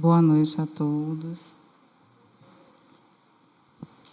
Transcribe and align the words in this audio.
Boa 0.00 0.22
noite 0.22 0.58
a 0.58 0.64
todos. 0.64 1.52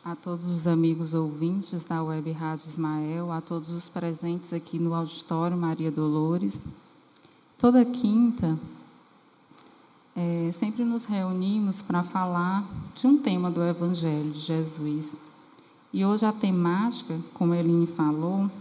A 0.03 0.17
todos 0.17 0.45
os 0.53 0.67
amigos 0.67 1.13
ouvintes 1.13 1.85
da 1.85 2.03
Web 2.03 2.29
Rádio 2.33 2.67
Ismael, 2.67 3.31
a 3.31 3.39
todos 3.39 3.69
os 3.69 3.87
presentes 3.87 4.51
aqui 4.51 4.77
no 4.79 4.93
auditório 4.93 5.55
Maria 5.55 5.89
Dolores. 5.89 6.61
Toda 7.57 7.85
quinta, 7.85 8.59
é, 10.13 10.51
sempre 10.51 10.83
nos 10.83 11.05
reunimos 11.05 11.81
para 11.81 12.03
falar 12.03 12.65
de 12.93 13.07
um 13.07 13.17
tema 13.17 13.49
do 13.49 13.63
Evangelho 13.63 14.31
de 14.31 14.39
Jesus. 14.39 15.15
E 15.93 16.03
hoje 16.03 16.25
a 16.25 16.33
temática, 16.33 17.17
como 17.33 17.53
a 17.53 17.57
Eline 17.57 17.87
falou, 17.87 18.51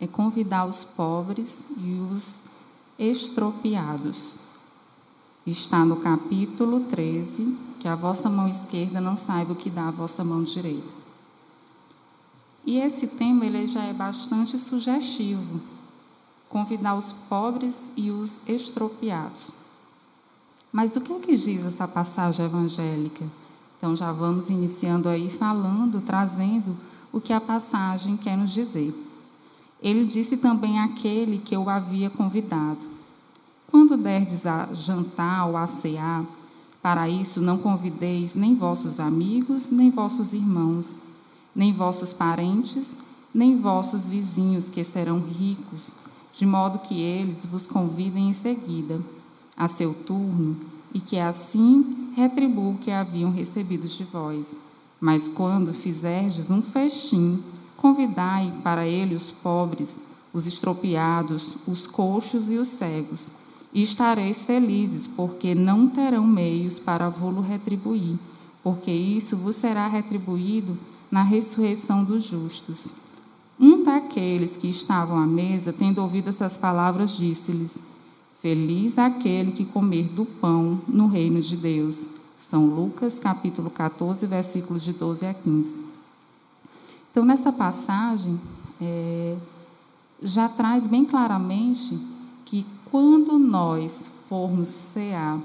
é 0.00 0.06
convidar 0.06 0.64
os 0.64 0.82
pobres 0.82 1.66
e 1.76 1.92
os 2.10 2.40
estropiados. 2.98 4.47
Está 5.46 5.84
no 5.84 5.96
capítulo 5.96 6.80
13, 6.80 7.56
que 7.80 7.88
a 7.88 7.94
vossa 7.94 8.28
mão 8.28 8.48
esquerda 8.48 9.00
não 9.00 9.16
saiba 9.16 9.52
o 9.52 9.56
que 9.56 9.70
dá 9.70 9.88
a 9.88 9.92
vossa 9.92 10.22
mão 10.22 10.42
direita. 10.42 10.98
E 12.66 12.78
esse 12.78 13.06
tema 13.06 13.46
ele 13.46 13.66
já 13.66 13.84
é 13.84 13.92
bastante 13.92 14.58
sugestivo. 14.58 15.60
Convidar 16.48 16.96
os 16.96 17.12
pobres 17.12 17.90
e 17.96 18.10
os 18.10 18.40
estropiados. 18.46 19.50
Mas 20.70 20.94
o 20.96 21.00
que 21.00 21.12
é 21.12 21.18
que 21.18 21.36
diz 21.36 21.64
essa 21.64 21.88
passagem 21.88 22.44
evangélica? 22.44 23.24
Então 23.78 23.96
já 23.96 24.12
vamos 24.12 24.50
iniciando 24.50 25.08
aí 25.08 25.30
falando, 25.30 26.00
trazendo 26.00 26.76
o 27.12 27.20
que 27.20 27.32
a 27.32 27.40
passagem 27.40 28.16
quer 28.16 28.36
nos 28.36 28.50
dizer. 28.50 28.92
Ele 29.80 30.04
disse 30.04 30.36
também 30.36 30.78
àquele 30.80 31.38
que 31.38 31.54
eu 31.54 31.70
havia 31.70 32.10
convidado: 32.10 32.80
Quando 33.70 33.96
derdes 33.96 34.46
a 34.46 34.68
jantar 34.72 35.46
ou 35.46 35.56
a 35.56 35.66
cear, 35.66 36.24
para 36.82 37.08
isso 37.08 37.40
não 37.40 37.58
convideis 37.58 38.34
nem 38.34 38.54
vossos 38.54 38.98
amigos, 38.98 39.70
nem 39.70 39.90
vossos 39.90 40.32
irmãos, 40.32 40.96
nem 41.54 41.72
vossos 41.72 42.12
parentes, 42.12 42.92
nem 43.32 43.60
vossos 43.60 44.06
vizinhos, 44.06 44.68
que 44.68 44.82
serão 44.82 45.20
ricos, 45.20 45.90
de 46.32 46.46
modo 46.46 46.78
que 46.78 47.00
eles 47.00 47.44
vos 47.44 47.66
convidem 47.66 48.30
em 48.30 48.32
seguida, 48.32 49.00
a 49.56 49.68
seu 49.68 49.92
turno, 49.92 50.56
e 50.94 51.00
que 51.00 51.18
assim 51.18 52.12
retribuam 52.16 52.72
o 52.72 52.78
que 52.78 52.90
haviam 52.90 53.30
recebido 53.30 53.86
de 53.86 54.04
vós. 54.04 54.46
Mas 55.00 55.28
quando 55.28 55.74
fizerdes 55.74 56.50
um 56.50 56.62
festim, 56.62 57.42
Convidai 57.78 58.52
para 58.64 58.84
ele 58.88 59.14
os 59.14 59.30
pobres, 59.30 59.98
os 60.34 60.46
estropiados, 60.46 61.54
os 61.64 61.86
coxos 61.86 62.50
e 62.50 62.56
os 62.56 62.66
cegos, 62.66 63.28
e 63.72 63.82
estareis 63.82 64.44
felizes, 64.44 65.06
porque 65.06 65.54
não 65.54 65.88
terão 65.88 66.26
meios 66.26 66.78
para 66.78 67.08
vô-lo 67.08 67.40
retribuir, 67.40 68.16
porque 68.62 68.90
isso 68.90 69.36
vos 69.36 69.56
será 69.56 69.86
retribuído 69.86 70.76
na 71.10 71.22
ressurreição 71.22 72.04
dos 72.04 72.24
justos. 72.24 72.90
Um 73.60 73.82
daqueles 73.82 74.56
que 74.56 74.68
estavam 74.68 75.18
à 75.18 75.26
mesa, 75.26 75.72
tendo 75.72 76.00
ouvido 76.00 76.28
essas 76.28 76.56
palavras, 76.56 77.16
disse-lhes: 77.16 77.78
Feliz 78.40 78.98
aquele 78.98 79.50
que 79.50 79.64
comer 79.64 80.04
do 80.04 80.24
pão 80.24 80.80
no 80.86 81.08
reino 81.08 81.40
de 81.40 81.56
Deus. 81.56 82.06
São 82.38 82.66
Lucas, 82.66 83.18
capítulo 83.18 83.68
14, 83.68 84.24
versículos 84.26 84.82
de 84.82 84.92
12 84.92 85.26
a 85.26 85.34
15. 85.34 85.84
Então, 87.10 87.24
nessa 87.24 87.52
passagem, 87.52 88.40
é, 88.80 89.36
já 90.22 90.48
traz 90.48 90.86
bem 90.86 91.04
claramente 91.04 91.98
quando 92.90 93.38
nós 93.38 94.06
formos 94.28 94.68
cear, 94.68 95.38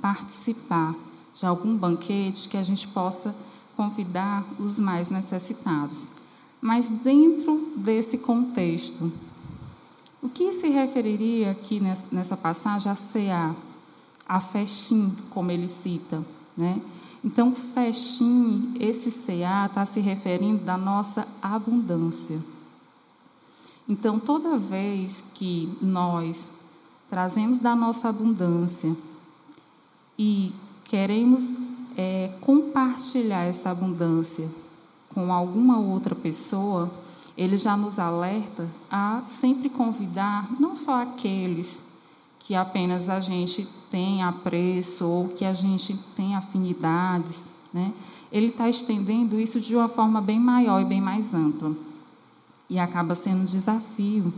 participar 0.00 0.94
de 1.34 1.46
algum 1.46 1.76
banquete, 1.76 2.48
que 2.48 2.56
a 2.56 2.62
gente 2.62 2.86
possa 2.88 3.34
convidar 3.76 4.44
os 4.58 4.78
mais 4.78 5.10
necessitados. 5.10 6.08
Mas 6.60 6.88
dentro 6.88 7.72
desse 7.76 8.18
contexto, 8.18 9.12
o 10.22 10.28
que 10.28 10.52
se 10.52 10.68
referiria 10.68 11.50
aqui 11.50 11.80
nessa 12.10 12.36
passagem 12.36 12.90
a 12.90 12.96
cear, 12.96 13.54
a 14.26 14.40
festim, 14.40 15.14
como 15.30 15.50
ele 15.50 15.68
cita, 15.68 16.24
né? 16.56 16.80
Então, 17.22 17.54
festim, 17.54 18.74
esse 18.78 19.10
cear 19.10 19.68
está 19.68 19.84
se 19.84 20.00
referindo 20.00 20.62
da 20.64 20.76
nossa 20.76 21.26
abundância. 21.42 22.38
Então, 23.88 24.18
toda 24.18 24.56
vez 24.56 25.24
que 25.34 25.70
nós 25.80 26.53
trazemos 27.08 27.58
da 27.58 27.74
nossa 27.74 28.08
abundância 28.08 28.94
e 30.18 30.52
queremos 30.84 31.42
é, 31.96 32.30
compartilhar 32.40 33.44
essa 33.44 33.70
abundância 33.70 34.48
com 35.14 35.32
alguma 35.32 35.78
outra 35.78 36.14
pessoa, 36.14 36.90
ele 37.36 37.56
já 37.56 37.76
nos 37.76 37.98
alerta 37.98 38.68
a 38.90 39.22
sempre 39.26 39.68
convidar 39.68 40.48
não 40.58 40.76
só 40.76 41.02
aqueles 41.02 41.82
que 42.40 42.54
apenas 42.54 43.08
a 43.08 43.20
gente 43.20 43.66
tem 43.90 44.22
apreço 44.22 45.06
ou 45.06 45.28
que 45.28 45.44
a 45.44 45.54
gente 45.54 45.96
tem 46.16 46.34
afinidades, 46.34 47.44
né? 47.72 47.92
ele 48.30 48.48
está 48.48 48.68
estendendo 48.68 49.40
isso 49.40 49.60
de 49.60 49.74
uma 49.74 49.88
forma 49.88 50.20
bem 50.20 50.38
maior 50.38 50.80
e 50.80 50.84
bem 50.84 51.00
mais 51.00 51.32
ampla. 51.32 51.72
E 52.68 52.78
acaba 52.78 53.14
sendo 53.14 53.42
um 53.42 53.44
desafio, 53.44 54.32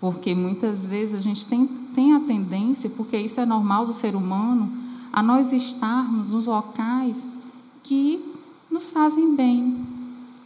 porque 0.00 0.34
muitas 0.34 0.84
vezes 0.84 1.14
a 1.14 1.20
gente 1.20 1.46
tem, 1.46 1.66
tem 1.66 2.14
a 2.14 2.20
tendência, 2.20 2.88
porque 2.90 3.16
isso 3.16 3.40
é 3.40 3.46
normal 3.46 3.86
do 3.86 3.92
ser 3.92 4.14
humano, 4.14 4.70
a 5.12 5.22
nós 5.22 5.52
estarmos 5.52 6.30
nos 6.30 6.46
locais 6.46 7.26
que 7.82 8.24
nos 8.70 8.90
fazem 8.90 9.34
bem, 9.34 9.84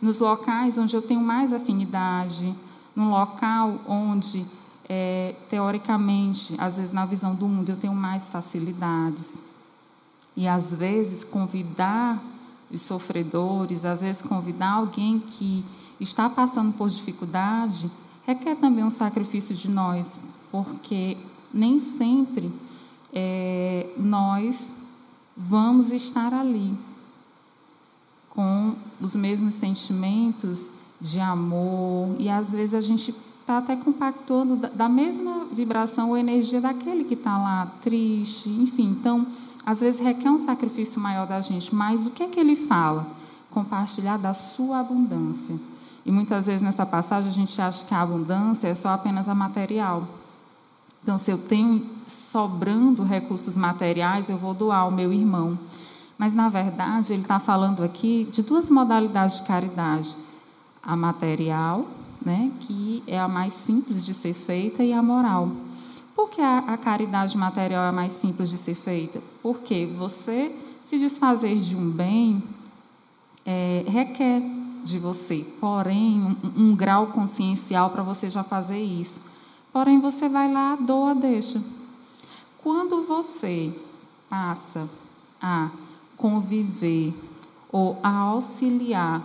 nos 0.00 0.20
locais 0.20 0.78
onde 0.78 0.94
eu 0.94 1.02
tenho 1.02 1.20
mais 1.20 1.52
afinidade, 1.52 2.54
num 2.94 3.10
local 3.10 3.80
onde 3.86 4.44
é, 4.88 5.34
teoricamente, 5.48 6.54
às 6.58 6.76
vezes 6.76 6.92
na 6.92 7.04
visão 7.04 7.34
do 7.34 7.46
mundo 7.46 7.70
eu 7.70 7.76
tenho 7.76 7.94
mais 7.94 8.28
facilidades. 8.28 9.32
E 10.36 10.48
às 10.48 10.72
vezes 10.72 11.24
convidar 11.24 12.22
os 12.70 12.80
sofredores, 12.80 13.84
às 13.84 14.00
vezes 14.00 14.22
convidar 14.22 14.72
alguém 14.72 15.20
que 15.20 15.64
está 16.00 16.28
passando 16.28 16.72
por 16.72 16.88
dificuldade, 16.88 17.90
requer 18.26 18.56
também 18.56 18.84
um 18.84 18.90
sacrifício 18.90 19.54
de 19.54 19.68
nós, 19.68 20.18
porque 20.50 21.16
nem 21.52 21.80
sempre 21.80 22.52
é, 23.12 23.88
nós 23.96 24.72
vamos 25.36 25.90
estar 25.90 26.32
ali 26.32 26.74
com 28.30 28.74
os 29.00 29.14
mesmos 29.14 29.54
sentimentos 29.54 30.72
de 31.00 31.20
amor 31.20 32.16
e 32.18 32.28
às 32.28 32.52
vezes 32.52 32.74
a 32.74 32.80
gente 32.80 33.14
está 33.40 33.58
até 33.58 33.76
compactando 33.76 34.56
da 34.56 34.88
mesma 34.88 35.46
vibração 35.52 36.10
ou 36.10 36.16
energia 36.16 36.60
daquele 36.60 37.04
que 37.04 37.14
está 37.14 37.36
lá 37.36 37.66
triste, 37.82 38.48
enfim. 38.48 38.96
Então, 38.98 39.26
às 39.66 39.80
vezes 39.80 40.00
requer 40.00 40.30
um 40.30 40.38
sacrifício 40.38 41.00
maior 41.00 41.26
da 41.26 41.40
gente, 41.40 41.74
mas 41.74 42.06
o 42.06 42.10
que 42.10 42.22
é 42.22 42.28
que 42.28 42.38
ele 42.38 42.56
fala? 42.56 43.06
Compartilhar 43.50 44.16
da 44.16 44.32
sua 44.32 44.80
abundância. 44.80 45.56
E 46.04 46.10
muitas 46.10 46.46
vezes 46.46 46.62
nessa 46.62 46.84
passagem 46.84 47.30
a 47.30 47.34
gente 47.34 47.60
acha 47.60 47.84
que 47.84 47.94
a 47.94 48.00
abundância 48.00 48.68
é 48.68 48.74
só 48.74 48.90
apenas 48.90 49.28
a 49.28 49.34
material. 49.34 50.06
Então, 51.02 51.18
se 51.18 51.30
eu 51.30 51.38
tenho 51.38 51.84
sobrando 52.06 53.02
recursos 53.02 53.56
materiais, 53.56 54.28
eu 54.28 54.36
vou 54.36 54.54
doar 54.54 54.80
ao 54.80 54.90
meu 54.90 55.12
irmão. 55.12 55.58
Mas, 56.16 56.34
na 56.34 56.48
verdade, 56.48 57.12
ele 57.12 57.22
está 57.22 57.38
falando 57.38 57.82
aqui 57.82 58.28
de 58.30 58.42
duas 58.42 58.70
modalidades 58.70 59.38
de 59.38 59.42
caridade: 59.42 60.16
a 60.82 60.94
material 60.94 61.86
né, 62.24 62.50
que 62.60 63.02
é 63.06 63.18
a 63.18 63.28
mais 63.28 63.52
simples 63.52 64.04
de 64.04 64.14
ser 64.14 64.34
feita, 64.34 64.82
e 64.82 64.92
a 64.92 65.02
moral. 65.02 65.50
Por 66.14 66.28
que 66.30 66.40
a, 66.40 66.58
a 66.58 66.76
caridade 66.76 67.36
material 67.36 67.84
é 67.84 67.88
a 67.88 67.92
mais 67.92 68.12
simples 68.12 68.50
de 68.50 68.56
ser 68.56 68.74
feita? 68.74 69.20
Porque 69.42 69.86
você 69.86 70.54
se 70.86 70.98
desfazer 70.98 71.56
de 71.56 71.74
um 71.74 71.90
bem 71.90 72.42
é, 73.44 73.84
requer 73.88 74.42
de 74.84 74.98
você, 74.98 75.46
porém, 75.60 76.36
um, 76.42 76.70
um 76.70 76.76
grau 76.76 77.08
consciencial 77.08 77.90
para 77.90 78.02
você 78.02 78.28
já 78.28 78.42
fazer 78.42 78.80
isso. 78.80 79.20
Porém, 79.72 80.00
você 80.00 80.28
vai 80.28 80.52
lá, 80.52 80.76
doa, 80.76 81.14
deixa. 81.14 81.62
Quando 82.62 83.02
você 83.02 83.72
passa 84.28 84.88
a 85.40 85.70
conviver 86.16 87.12
ou 87.70 87.98
a 88.02 88.10
auxiliar 88.10 89.22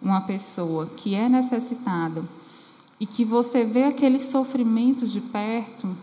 uma 0.00 0.20
pessoa 0.20 0.86
que 0.86 1.14
é 1.14 1.28
necessitada 1.28 2.24
e 2.98 3.06
que 3.06 3.24
você 3.24 3.64
vê 3.64 3.84
aquele 3.84 4.18
sofrimento 4.18 5.06
de 5.06 5.20
perto, 5.20 5.94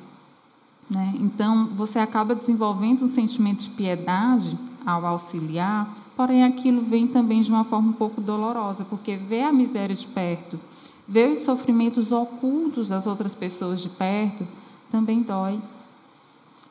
né? 0.90 1.14
então 1.20 1.68
você 1.68 2.00
acaba 2.00 2.36
desenvolvendo 2.36 3.04
um 3.04 3.08
sentimento 3.08 3.64
de 3.64 3.70
piedade 3.72 4.58
ao 4.88 5.06
auxiliar, 5.06 5.94
porém 6.16 6.46
aquilo 6.46 6.82
vem 6.82 7.06
também 7.06 7.42
de 7.42 7.52
uma 7.52 7.66
forma 7.66 7.90
um 7.90 7.94
pouco 7.94 8.22
dolorosa, 8.22 8.86
porque 8.86 9.18
ver 9.18 9.44
a 9.44 9.52
miséria 9.52 9.94
de 9.94 10.08
perto, 10.08 10.58
ver 11.06 11.30
os 11.30 11.40
sofrimentos 11.40 12.14
ocultos 12.14 12.88
das 12.88 13.06
outras 13.06 13.36
pessoas 13.36 13.82
de 13.82 13.90
perto, 13.90 14.48
também 14.90 15.22
dói. 15.22 15.60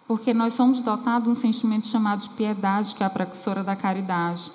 Porque 0.09 0.33
nós 0.33 0.55
somos 0.55 0.81
dotados 0.81 1.25
de 1.25 1.31
um 1.31 1.35
sentimento 1.35 1.89
chamado 1.89 2.23
de 2.23 2.31
piedade, 2.31 2.95
que 2.95 3.03
é 3.03 3.07
a 3.07 3.11
precursora 3.11 3.63
da 3.63 3.77
caridade. 3.77 4.51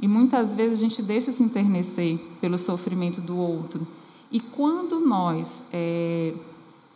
E 0.00 0.06
muitas 0.06 0.54
vezes 0.54 0.78
a 0.78 0.82
gente 0.82 1.02
deixa 1.02 1.32
se 1.32 1.42
enternecer 1.42 2.16
pelo 2.40 2.58
sofrimento 2.58 3.20
do 3.20 3.36
outro. 3.36 3.84
E 4.30 4.38
quando 4.38 5.00
nós 5.00 5.64
é, 5.72 6.32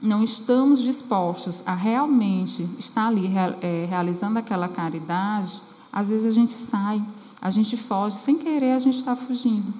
não 0.00 0.22
estamos 0.22 0.80
dispostos 0.80 1.60
a 1.66 1.74
realmente 1.74 2.68
estar 2.78 3.08
ali 3.08 3.28
é, 3.60 3.86
realizando 3.88 4.38
aquela 4.38 4.68
caridade, 4.68 5.60
às 5.94 6.08
vezes 6.08 6.26
a 6.26 6.30
gente 6.30 6.52
sai, 6.52 7.00
a 7.40 7.50
gente 7.50 7.76
foge, 7.76 8.16
sem 8.16 8.36
querer 8.36 8.72
a 8.72 8.78
gente 8.78 8.98
está 8.98 9.14
fugindo 9.14 9.72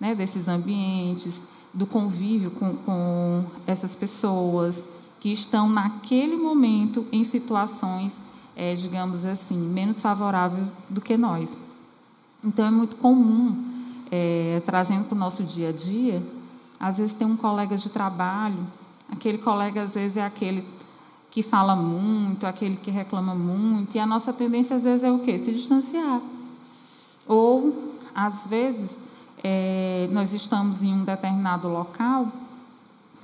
né, 0.00 0.14
desses 0.14 0.48
ambientes, 0.48 1.42
do 1.72 1.86
convívio 1.86 2.50
com, 2.50 2.74
com 2.74 3.44
essas 3.66 3.94
pessoas 3.94 4.88
que 5.20 5.30
estão 5.30 5.68
naquele 5.68 6.36
momento 6.36 7.06
em 7.12 7.22
situações, 7.22 8.16
é, 8.56 8.74
digamos 8.74 9.24
assim, 9.24 9.56
menos 9.56 10.02
favoráveis 10.02 10.66
do 10.90 11.00
que 11.00 11.16
nós. 11.16 11.56
Então 12.42 12.66
é 12.66 12.70
muito 12.70 12.96
comum, 12.96 13.56
é, 14.10 14.60
trazendo 14.66 15.04
para 15.04 15.14
o 15.14 15.18
nosso 15.18 15.44
dia 15.44 15.68
a 15.68 15.72
dia, 15.72 16.20
às 16.80 16.98
vezes 16.98 17.12
tem 17.14 17.26
um 17.26 17.36
colega 17.36 17.76
de 17.76 17.88
trabalho 17.88 18.58
Aquele 19.12 19.36
colega, 19.36 19.82
às 19.82 19.94
vezes, 19.94 20.16
é 20.16 20.24
aquele 20.24 20.64
que 21.32 21.42
fala 21.42 21.74
muito, 21.74 22.46
aquele 22.46 22.76
que 22.76 22.90
reclama 22.90 23.34
muito, 23.34 23.94
e 23.94 23.98
a 23.98 24.06
nossa 24.06 24.34
tendência, 24.34 24.76
às 24.76 24.84
vezes, 24.84 25.02
é 25.02 25.10
o 25.10 25.18
quê? 25.18 25.38
Se 25.38 25.50
distanciar. 25.50 26.20
Ou, 27.26 27.94
às 28.14 28.46
vezes, 28.46 28.98
é, 29.42 30.08
nós 30.12 30.34
estamos 30.34 30.82
em 30.82 30.92
um 30.92 31.04
determinado 31.04 31.68
local 31.68 32.28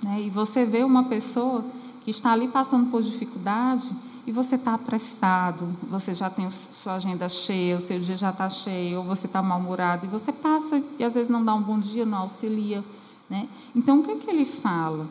né, 0.03 0.23
e 0.23 0.31
você 0.31 0.65
vê 0.65 0.83
uma 0.83 1.05
pessoa 1.05 1.63
que 2.03 2.11
está 2.11 2.33
ali 2.33 2.49
passando 2.49 2.91
por 2.91 3.03
dificuldade 3.03 3.91
e 4.27 4.33
você 4.33 4.55
está 4.55 4.73
apressado, 4.75 5.69
você 5.83 6.15
já 6.15 6.31
tem 6.31 6.51
sua 6.51 6.95
agenda 6.95 7.29
cheia, 7.29 7.77
o 7.77 7.81
seu 7.81 8.01
dia 8.01 8.17
já 8.17 8.31
está 8.31 8.49
cheio, 8.49 8.99
ou 8.99 9.05
você 9.05 9.27
está 9.27 9.43
mal-humorado, 9.43 10.07
e 10.07 10.09
você 10.09 10.33
passa 10.33 10.83
e 10.99 11.05
às 11.05 11.15
vezes 11.15 11.29
não 11.29 11.45
dá 11.45 11.55
um 11.55 11.63
bom 11.63 11.79
dia, 11.79 12.07
não 12.07 12.19
auxilia. 12.19 12.83
Né? 13.29 13.47
Então, 13.77 14.01
o 14.01 14.03
que, 14.03 14.17
que 14.17 14.31
ele 14.31 14.47
fala? 14.47 15.07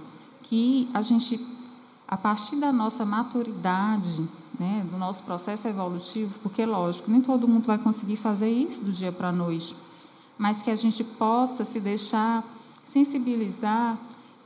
que 0.49 0.87
a 0.93 1.01
gente, 1.01 1.39
a 2.07 2.15
partir 2.15 2.55
da 2.55 2.71
nossa 2.71 3.05
maturidade, 3.05 4.27
né, 4.57 4.85
do 4.89 4.97
nosso 4.97 5.23
processo 5.23 5.67
evolutivo, 5.67 6.39
porque, 6.41 6.65
lógico, 6.65 7.11
nem 7.11 7.21
todo 7.21 7.47
mundo 7.47 7.65
vai 7.65 7.77
conseguir 7.77 8.15
fazer 8.15 8.49
isso 8.49 8.83
do 8.83 8.91
dia 8.91 9.11
para 9.11 9.29
a 9.29 9.31
noite, 9.31 9.75
mas 10.37 10.61
que 10.61 10.71
a 10.71 10.75
gente 10.75 11.03
possa 11.03 11.63
se 11.63 11.79
deixar 11.79 12.43
sensibilizar 12.85 13.97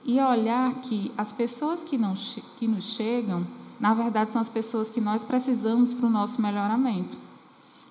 e 0.03 0.19
olhar 0.19 0.73
que 0.75 1.11
as 1.17 1.31
pessoas 1.31 1.83
que, 1.83 1.97
não, 1.97 2.15
que 2.57 2.67
nos 2.67 2.85
chegam, 2.85 3.45
na 3.79 3.93
verdade, 3.93 4.31
são 4.31 4.41
as 4.41 4.49
pessoas 4.49 4.89
que 4.89 4.99
nós 4.99 5.23
precisamos 5.23 5.93
para 5.93 6.07
o 6.07 6.09
nosso 6.09 6.41
melhoramento. 6.41 7.15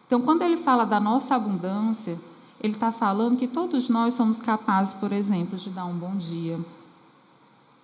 Então, 0.07 0.21
quando 0.21 0.43
ele 0.43 0.57
fala 0.57 0.85
da 0.85 0.99
nossa 0.99 1.37
abundância, 1.37 2.19
ele 2.61 2.75
está 2.75 2.91
falando 2.91 3.39
que 3.39 3.47
todos 3.47 3.89
nós 3.89 4.15
somos 4.15 4.41
capazes, 4.41 4.93
por 4.95 5.13
exemplo, 5.13 5.57
de 5.57 5.71
dar 5.71 5.85
um 5.85 5.95
bom 5.95 6.17
dia, 6.17 6.59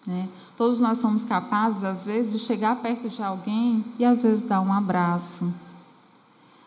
né? 0.06 0.28
Todos 0.56 0.80
nós 0.80 0.98
somos 0.98 1.24
capazes, 1.24 1.84
às 1.84 2.06
vezes, 2.06 2.32
de 2.32 2.38
chegar 2.38 2.76
perto 2.76 3.08
de 3.08 3.22
alguém 3.22 3.84
e, 3.98 4.04
às 4.04 4.22
vezes, 4.22 4.42
dar 4.42 4.60
um 4.60 4.72
abraço. 4.72 5.52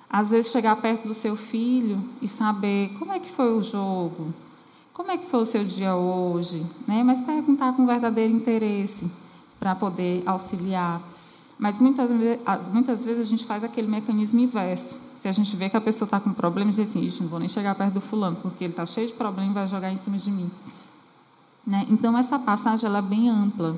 Às 0.09 0.31
vezes, 0.31 0.51
chegar 0.51 0.75
perto 0.75 1.07
do 1.07 1.13
seu 1.13 1.35
filho 1.35 2.03
e 2.21 2.27
saber 2.27 2.89
como 2.99 3.13
é 3.13 3.19
que 3.19 3.29
foi 3.29 3.53
o 3.53 3.63
jogo, 3.63 4.33
como 4.93 5.11
é 5.11 5.17
que 5.17 5.25
foi 5.25 5.41
o 5.41 5.45
seu 5.45 5.63
dia 5.63 5.95
hoje, 5.95 6.65
né? 6.87 7.03
mas 7.03 7.21
perguntar 7.21 7.73
com 7.73 7.85
verdadeiro 7.85 8.33
interesse 8.33 9.09
para 9.59 9.73
poder 9.73 10.23
auxiliar. 10.25 11.01
Mas 11.57 11.77
muitas, 11.77 12.09
muitas 12.71 13.05
vezes 13.05 13.21
a 13.21 13.29
gente 13.29 13.45
faz 13.45 13.63
aquele 13.63 13.87
mecanismo 13.87 14.39
inverso. 14.39 14.97
Se 15.17 15.27
a 15.27 15.31
gente 15.31 15.53
vê 15.55 15.69
que 15.69 15.75
a 15.75 15.81
pessoa 15.81 16.05
está 16.05 16.19
com 16.19 16.31
problema, 16.31 16.71
diz 16.71 16.79
assim, 16.79 17.09
não 17.19 17.27
vou 17.27 17.39
nem 17.39 17.49
chegar 17.49 17.75
perto 17.75 17.95
do 17.95 18.01
fulano, 18.01 18.37
porque 18.41 18.63
ele 18.63 18.73
está 18.73 18.85
cheio 18.85 19.07
de 19.07 19.13
problema 19.13 19.51
e 19.51 19.53
vai 19.53 19.67
jogar 19.67 19.91
em 19.91 19.97
cima 19.97 20.17
de 20.17 20.31
mim. 20.31 20.49
Né? 21.65 21.85
Então, 21.89 22.17
essa 22.17 22.39
passagem 22.39 22.87
ela 22.87 22.99
é 22.99 23.01
bem 23.01 23.29
ampla. 23.29 23.77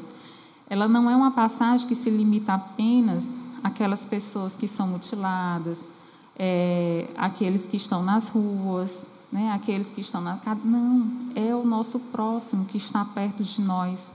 Ela 0.69 0.87
não 0.87 1.09
é 1.09 1.15
uma 1.15 1.31
passagem 1.31 1.87
que 1.87 1.95
se 1.95 2.09
limita 2.09 2.53
apenas 2.53 3.25
àquelas 3.63 4.05
pessoas 4.05 4.55
que 4.55 4.67
são 4.67 4.87
mutiladas, 4.87 5.89
é, 6.37 7.07
aqueles 7.17 7.65
que 7.65 7.77
estão 7.77 8.01
nas 8.03 8.29
ruas, 8.29 9.05
né? 9.31 9.51
aqueles 9.51 9.89
que 9.89 10.01
estão 10.01 10.21
na 10.21 10.37
casa. 10.37 10.61
Não, 10.63 11.11
é 11.35 11.53
o 11.53 11.65
nosso 11.65 11.99
próximo 11.99 12.65
que 12.65 12.77
está 12.77 13.03
perto 13.03 13.43
de 13.43 13.61
nós, 13.61 14.05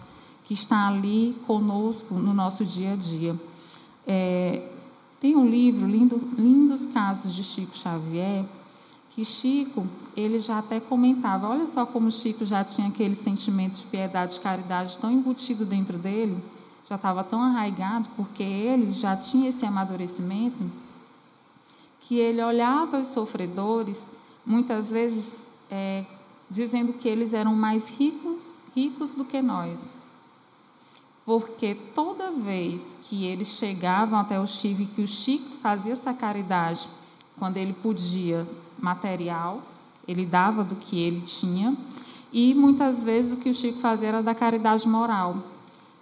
que 0.44 0.54
está 0.54 0.88
ali 0.88 1.36
conosco 1.46 2.14
no 2.14 2.32
nosso 2.32 2.64
dia 2.64 2.92
a 2.92 2.96
dia. 2.96 3.36
É, 4.06 4.62
tem 5.20 5.36
um 5.36 5.48
livro, 5.48 5.86
Lindo, 5.86 6.20
Lindos 6.38 6.86
Casos 6.86 7.34
de 7.34 7.42
Chico 7.42 7.76
Xavier, 7.76 8.44
que 9.16 9.24
Chico, 9.24 9.86
ele 10.14 10.38
já 10.38 10.58
até 10.58 10.78
comentava, 10.78 11.48
olha 11.48 11.66
só 11.66 11.86
como 11.86 12.12
Chico 12.12 12.44
já 12.44 12.62
tinha 12.62 12.88
aquele 12.88 13.14
sentimento 13.14 13.78
de 13.78 13.86
piedade 13.86 14.36
e 14.36 14.40
caridade 14.40 14.98
tão 14.98 15.10
embutido 15.10 15.64
dentro 15.64 15.96
dele, 15.96 16.36
já 16.86 16.96
estava 16.96 17.24
tão 17.24 17.40
arraigado, 17.40 18.06
porque 18.14 18.42
ele 18.42 18.92
já 18.92 19.16
tinha 19.16 19.48
esse 19.48 19.64
amadurecimento, 19.64 20.70
que 22.00 22.16
ele 22.18 22.42
olhava 22.42 22.98
os 22.98 23.08
sofredores, 23.08 24.02
muitas 24.44 24.90
vezes 24.90 25.42
é, 25.70 26.04
dizendo 26.50 26.92
que 26.92 27.08
eles 27.08 27.32
eram 27.32 27.54
mais 27.54 27.88
rico, 27.88 28.38
ricos 28.74 29.12
do 29.12 29.24
que 29.24 29.40
nós. 29.40 29.80
Porque 31.24 31.74
toda 31.94 32.30
vez 32.32 32.94
que 33.08 33.24
eles 33.24 33.48
chegavam 33.48 34.18
até 34.18 34.38
o 34.38 34.46
Chico 34.46 34.82
e 34.82 34.86
que 34.86 35.00
o 35.00 35.08
Chico 35.08 35.56
fazia 35.56 35.94
essa 35.94 36.12
caridade, 36.12 36.86
quando 37.38 37.56
ele 37.56 37.72
podia 37.72 38.46
material, 38.78 39.62
ele 40.06 40.24
dava 40.24 40.62
do 40.62 40.76
que 40.76 40.98
ele 40.98 41.20
tinha, 41.22 41.76
e 42.32 42.54
muitas 42.54 43.02
vezes 43.02 43.32
o 43.32 43.36
que 43.36 43.50
o 43.50 43.54
Chico 43.54 43.80
fazia 43.80 44.08
era 44.08 44.22
da 44.22 44.34
caridade 44.34 44.86
moral. 44.88 45.36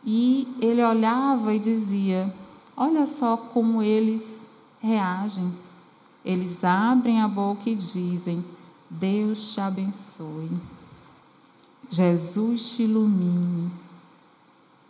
E 0.04 0.48
ele 0.60 0.82
olhava 0.84 1.54
e 1.54 1.58
dizia: 1.58 2.32
Olha 2.76 3.06
só 3.06 3.36
como 3.36 3.82
eles 3.82 4.44
reagem. 4.80 5.52
Eles 6.24 6.64
abrem 6.64 7.20
a 7.20 7.28
boca 7.28 7.70
e 7.70 7.74
dizem: 7.74 8.44
Deus 8.90 9.52
te 9.52 9.60
abençoe. 9.60 10.50
Jesus 11.90 12.70
te 12.70 12.82
ilumine. 12.82 13.70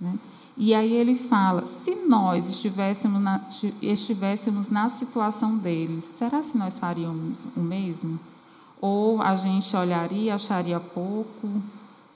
Né? 0.00 0.18
E 0.56 0.74
aí 0.74 0.92
ele 0.92 1.14
fala: 1.14 1.66
se 1.66 1.94
nós 2.06 2.48
estivéssemos 2.48 3.22
na, 3.22 3.40
estivéssemos 3.82 4.70
na 4.70 4.88
situação 4.88 5.56
deles, 5.56 6.04
será 6.04 6.40
que 6.40 6.56
nós 6.56 6.78
faríamos 6.78 7.46
o 7.56 7.60
mesmo? 7.60 8.18
Ou 8.80 9.20
a 9.20 9.34
gente 9.34 9.74
olharia, 9.76 10.34
acharia 10.34 10.78
pouco, 10.78 11.48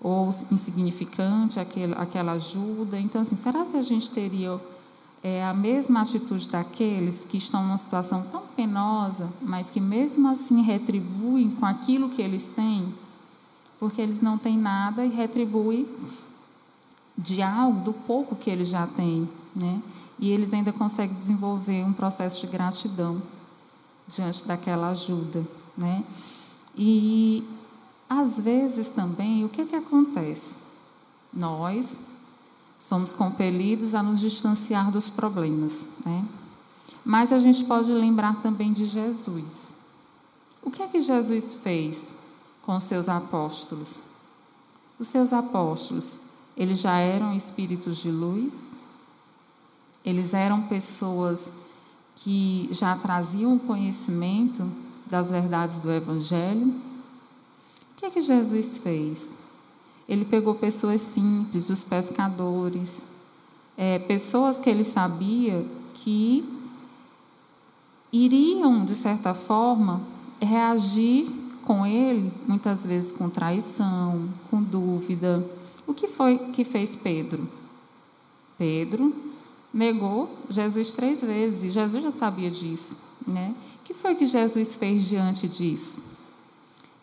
ou 0.00 0.28
insignificante 0.50 1.58
aquele, 1.58 1.94
aquela 1.94 2.32
ajuda? 2.32 2.98
Então, 2.98 3.22
assim, 3.22 3.36
será 3.36 3.64
que 3.64 3.76
a 3.76 3.82
gente 3.82 4.10
teria 4.10 4.60
é, 5.22 5.44
a 5.44 5.52
mesma 5.52 6.02
atitude 6.02 6.48
daqueles 6.48 7.24
que 7.24 7.38
estão 7.38 7.62
numa 7.62 7.76
situação 7.76 8.22
tão 8.30 8.42
penosa, 8.54 9.28
mas 9.42 9.70
que 9.70 9.80
mesmo 9.80 10.28
assim 10.28 10.62
retribuem 10.62 11.50
com 11.50 11.66
aquilo 11.66 12.08
que 12.08 12.22
eles 12.22 12.46
têm? 12.54 12.92
Porque 13.80 14.00
eles 14.00 14.20
não 14.20 14.36
têm 14.38 14.58
nada 14.58 15.04
e 15.04 15.08
retribuem 15.08 15.86
de 17.18 17.42
algo, 17.42 17.80
do 17.80 17.92
pouco 17.92 18.36
que 18.36 18.48
eles 18.48 18.68
já 18.68 18.86
têm, 18.86 19.28
né? 19.54 19.82
E 20.20 20.30
eles 20.30 20.54
ainda 20.54 20.72
conseguem 20.72 21.16
desenvolver 21.16 21.84
um 21.84 21.92
processo 21.92 22.40
de 22.40 22.46
gratidão 22.46 23.20
diante 24.06 24.46
daquela 24.46 24.90
ajuda, 24.90 25.44
né? 25.76 26.04
E 26.76 27.44
às 28.08 28.38
vezes 28.38 28.88
também, 28.88 29.44
o 29.44 29.48
que 29.48 29.66
que 29.66 29.74
acontece? 29.74 30.52
Nós 31.34 31.96
somos 32.78 33.12
compelidos 33.12 33.96
a 33.96 34.02
nos 34.02 34.20
distanciar 34.20 34.90
dos 34.92 35.08
problemas, 35.08 35.84
né? 36.06 36.24
Mas 37.04 37.32
a 37.32 37.40
gente 37.40 37.64
pode 37.64 37.90
lembrar 37.90 38.40
também 38.40 38.72
de 38.72 38.86
Jesus. 38.86 39.48
O 40.62 40.70
que 40.70 40.82
é 40.82 40.86
que 40.86 41.00
Jesus 41.00 41.54
fez 41.54 42.14
com 42.62 42.76
os 42.76 42.84
seus 42.84 43.08
apóstolos? 43.08 43.94
Os 44.98 45.08
seus 45.08 45.32
apóstolos 45.32 46.18
eles 46.58 46.80
já 46.80 46.98
eram 46.98 47.32
espíritos 47.32 47.98
de 47.98 48.10
luz, 48.10 48.64
eles 50.04 50.34
eram 50.34 50.62
pessoas 50.62 51.44
que 52.16 52.68
já 52.72 52.96
traziam 52.96 53.56
conhecimento 53.56 54.68
das 55.06 55.30
verdades 55.30 55.76
do 55.76 55.92
Evangelho. 55.92 56.66
O 56.66 57.96
que 57.96 58.06
é 58.06 58.10
que 58.10 58.20
Jesus 58.20 58.78
fez? 58.78 59.30
Ele 60.08 60.24
pegou 60.24 60.52
pessoas 60.56 61.00
simples, 61.00 61.70
os 61.70 61.84
pescadores, 61.84 63.02
é, 63.76 64.00
pessoas 64.00 64.58
que 64.58 64.68
ele 64.68 64.82
sabia 64.82 65.64
que 65.94 66.44
iriam, 68.12 68.84
de 68.84 68.96
certa 68.96 69.32
forma, 69.32 70.00
reagir 70.40 71.30
com 71.64 71.86
ele, 71.86 72.32
muitas 72.48 72.84
vezes 72.84 73.12
com 73.12 73.28
traição, 73.28 74.28
com 74.50 74.60
dúvida, 74.60 75.44
o 75.88 75.94
que 75.94 76.06
foi 76.06 76.36
que 76.52 76.64
fez 76.64 76.94
Pedro? 76.94 77.48
Pedro 78.58 79.14
negou 79.72 80.28
Jesus 80.50 80.92
três 80.92 81.22
vezes, 81.22 81.64
e 81.64 81.70
Jesus 81.70 82.04
já 82.04 82.10
sabia 82.10 82.50
disso. 82.50 82.94
Né? 83.26 83.54
O 83.80 83.84
que 83.84 83.94
foi 83.94 84.14
que 84.14 84.26
Jesus 84.26 84.76
fez 84.76 85.04
diante 85.08 85.48
disso? 85.48 86.02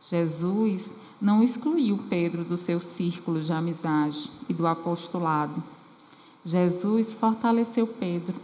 Jesus 0.08 0.92
não 1.20 1.42
excluiu 1.42 2.00
Pedro 2.08 2.44
do 2.44 2.56
seu 2.56 2.80
círculo 2.80 3.42
de 3.42 3.52
amizade 3.52 4.30
e 4.48 4.54
do 4.54 4.68
apostolado. 4.68 5.64
Jesus 6.46 7.16
fortaleceu 7.16 7.88
Pedro, 7.88 8.36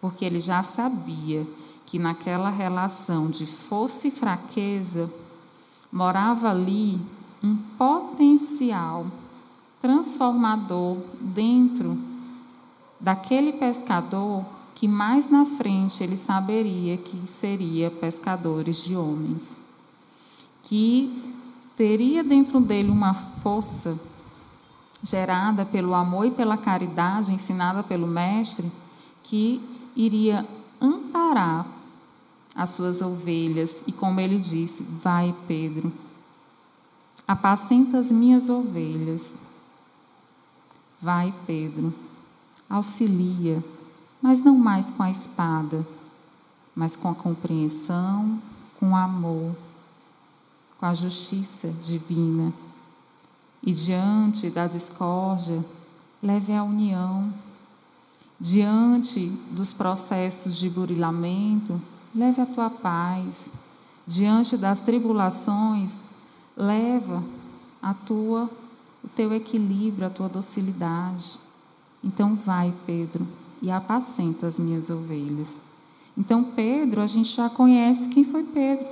porque 0.00 0.24
ele 0.24 0.38
já 0.38 0.62
sabia 0.62 1.44
que 1.84 1.98
naquela 1.98 2.48
relação 2.48 3.28
de 3.28 3.44
força 3.44 4.06
e 4.06 4.10
fraqueza 4.12 5.10
morava 5.90 6.48
ali 6.48 7.00
um 7.42 7.56
potencial 7.76 9.06
transformador 9.84 10.96
dentro 11.20 11.98
daquele 12.98 13.52
pescador 13.52 14.42
que 14.74 14.88
mais 14.88 15.28
na 15.28 15.44
frente 15.44 16.02
ele 16.02 16.16
saberia 16.16 16.96
que 16.96 17.26
seria 17.26 17.90
pescadores 17.90 18.78
de 18.78 18.96
homens, 18.96 19.50
que 20.62 21.22
teria 21.76 22.24
dentro 22.24 22.60
dele 22.60 22.88
uma 22.88 23.12
força 23.12 24.00
gerada 25.02 25.66
pelo 25.66 25.92
amor 25.92 26.28
e 26.28 26.30
pela 26.30 26.56
caridade 26.56 27.30
ensinada 27.30 27.82
pelo 27.82 28.06
mestre, 28.06 28.72
que 29.22 29.60
iria 29.94 30.46
amparar 30.80 31.66
as 32.56 32.70
suas 32.70 33.02
ovelhas. 33.02 33.82
E 33.86 33.92
como 33.92 34.18
ele 34.18 34.38
disse: 34.38 34.82
Vai, 34.82 35.34
Pedro, 35.46 35.92
apacenta 37.28 37.98
as 37.98 38.10
minhas 38.10 38.48
ovelhas. 38.48 39.43
Vai, 41.04 41.34
Pedro, 41.46 41.92
auxilia, 42.66 43.62
mas 44.22 44.42
não 44.42 44.56
mais 44.56 44.88
com 44.88 45.02
a 45.02 45.10
espada, 45.10 45.86
mas 46.74 46.96
com 46.96 47.10
a 47.10 47.14
compreensão, 47.14 48.40
com 48.80 48.92
o 48.92 48.96
amor, 48.96 49.54
com 50.80 50.86
a 50.86 50.94
justiça 50.94 51.68
divina. 51.82 52.50
E 53.62 53.70
diante 53.70 54.48
da 54.48 54.66
discórdia, 54.66 55.62
leve 56.22 56.54
a 56.54 56.64
união. 56.64 57.30
Diante 58.40 59.28
dos 59.50 59.74
processos 59.74 60.56
de 60.56 60.70
burilamento, 60.70 61.78
leve 62.14 62.40
a 62.40 62.46
tua 62.46 62.70
paz. 62.70 63.50
Diante 64.06 64.56
das 64.56 64.80
tribulações, 64.80 65.98
leva 66.56 67.22
a 67.82 67.92
tua 67.92 68.48
o 69.04 69.08
teu 69.08 69.32
equilíbrio, 69.34 70.06
a 70.06 70.10
tua 70.10 70.28
docilidade. 70.28 71.38
Então 72.02 72.34
vai, 72.34 72.72
Pedro, 72.86 73.26
e 73.60 73.70
apacenta 73.70 74.46
as 74.46 74.58
minhas 74.58 74.88
ovelhas. 74.90 75.48
Então 76.16 76.42
Pedro, 76.42 77.00
a 77.00 77.06
gente 77.06 77.34
já 77.34 77.50
conhece 77.50 78.08
quem 78.08 78.24
foi 78.24 78.42
Pedro. 78.44 78.86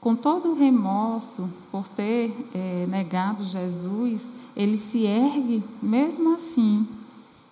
Com 0.00 0.14
todo 0.14 0.50
o 0.50 0.54
remorso 0.54 1.48
por 1.70 1.88
ter 1.88 2.32
é, 2.54 2.86
negado 2.88 3.44
Jesus, 3.44 4.26
ele 4.56 4.76
se 4.76 5.04
ergue 5.04 5.62
mesmo 5.82 6.34
assim 6.34 6.86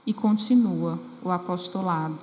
e 0.06 0.14
continua 0.14 0.98
o 1.22 1.30
apostolado 1.30 2.16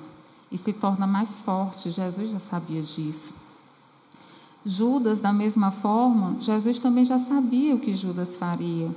e 0.50 0.58
se 0.58 0.72
torna 0.72 1.06
mais 1.06 1.42
forte. 1.42 1.90
Jesus 1.90 2.32
já 2.32 2.40
sabia 2.40 2.82
disso. 2.82 3.43
Judas, 4.66 5.20
da 5.20 5.34
mesma 5.34 5.72
forma, 5.72 6.38
Jesus 6.40 6.80
também 6.80 7.04
já 7.04 7.20
sabia 7.20 7.76
o 7.76 7.80
que 7.80 7.94
Judas 7.94 8.38
faria. 8.38 8.90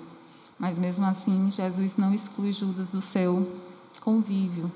Mas 0.58 0.78
mesmo 0.78 1.04
assim, 1.04 1.50
Jesus 1.50 1.96
não 1.96 2.14
exclui 2.14 2.52
Judas 2.52 2.92
do 2.92 3.02
seu 3.02 3.46
convívio. 4.00 4.70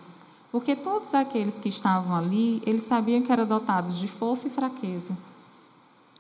Porque 0.51 0.75
todos 0.75 1.15
aqueles 1.15 1.55
que 1.55 1.69
estavam 1.69 2.15
ali, 2.15 2.61
eles 2.67 2.83
sabiam 2.83 3.23
que 3.23 3.31
eram 3.31 3.47
dotados 3.47 3.99
de 3.99 4.09
força 4.09 4.49
e 4.49 4.51
fraqueza. 4.51 5.17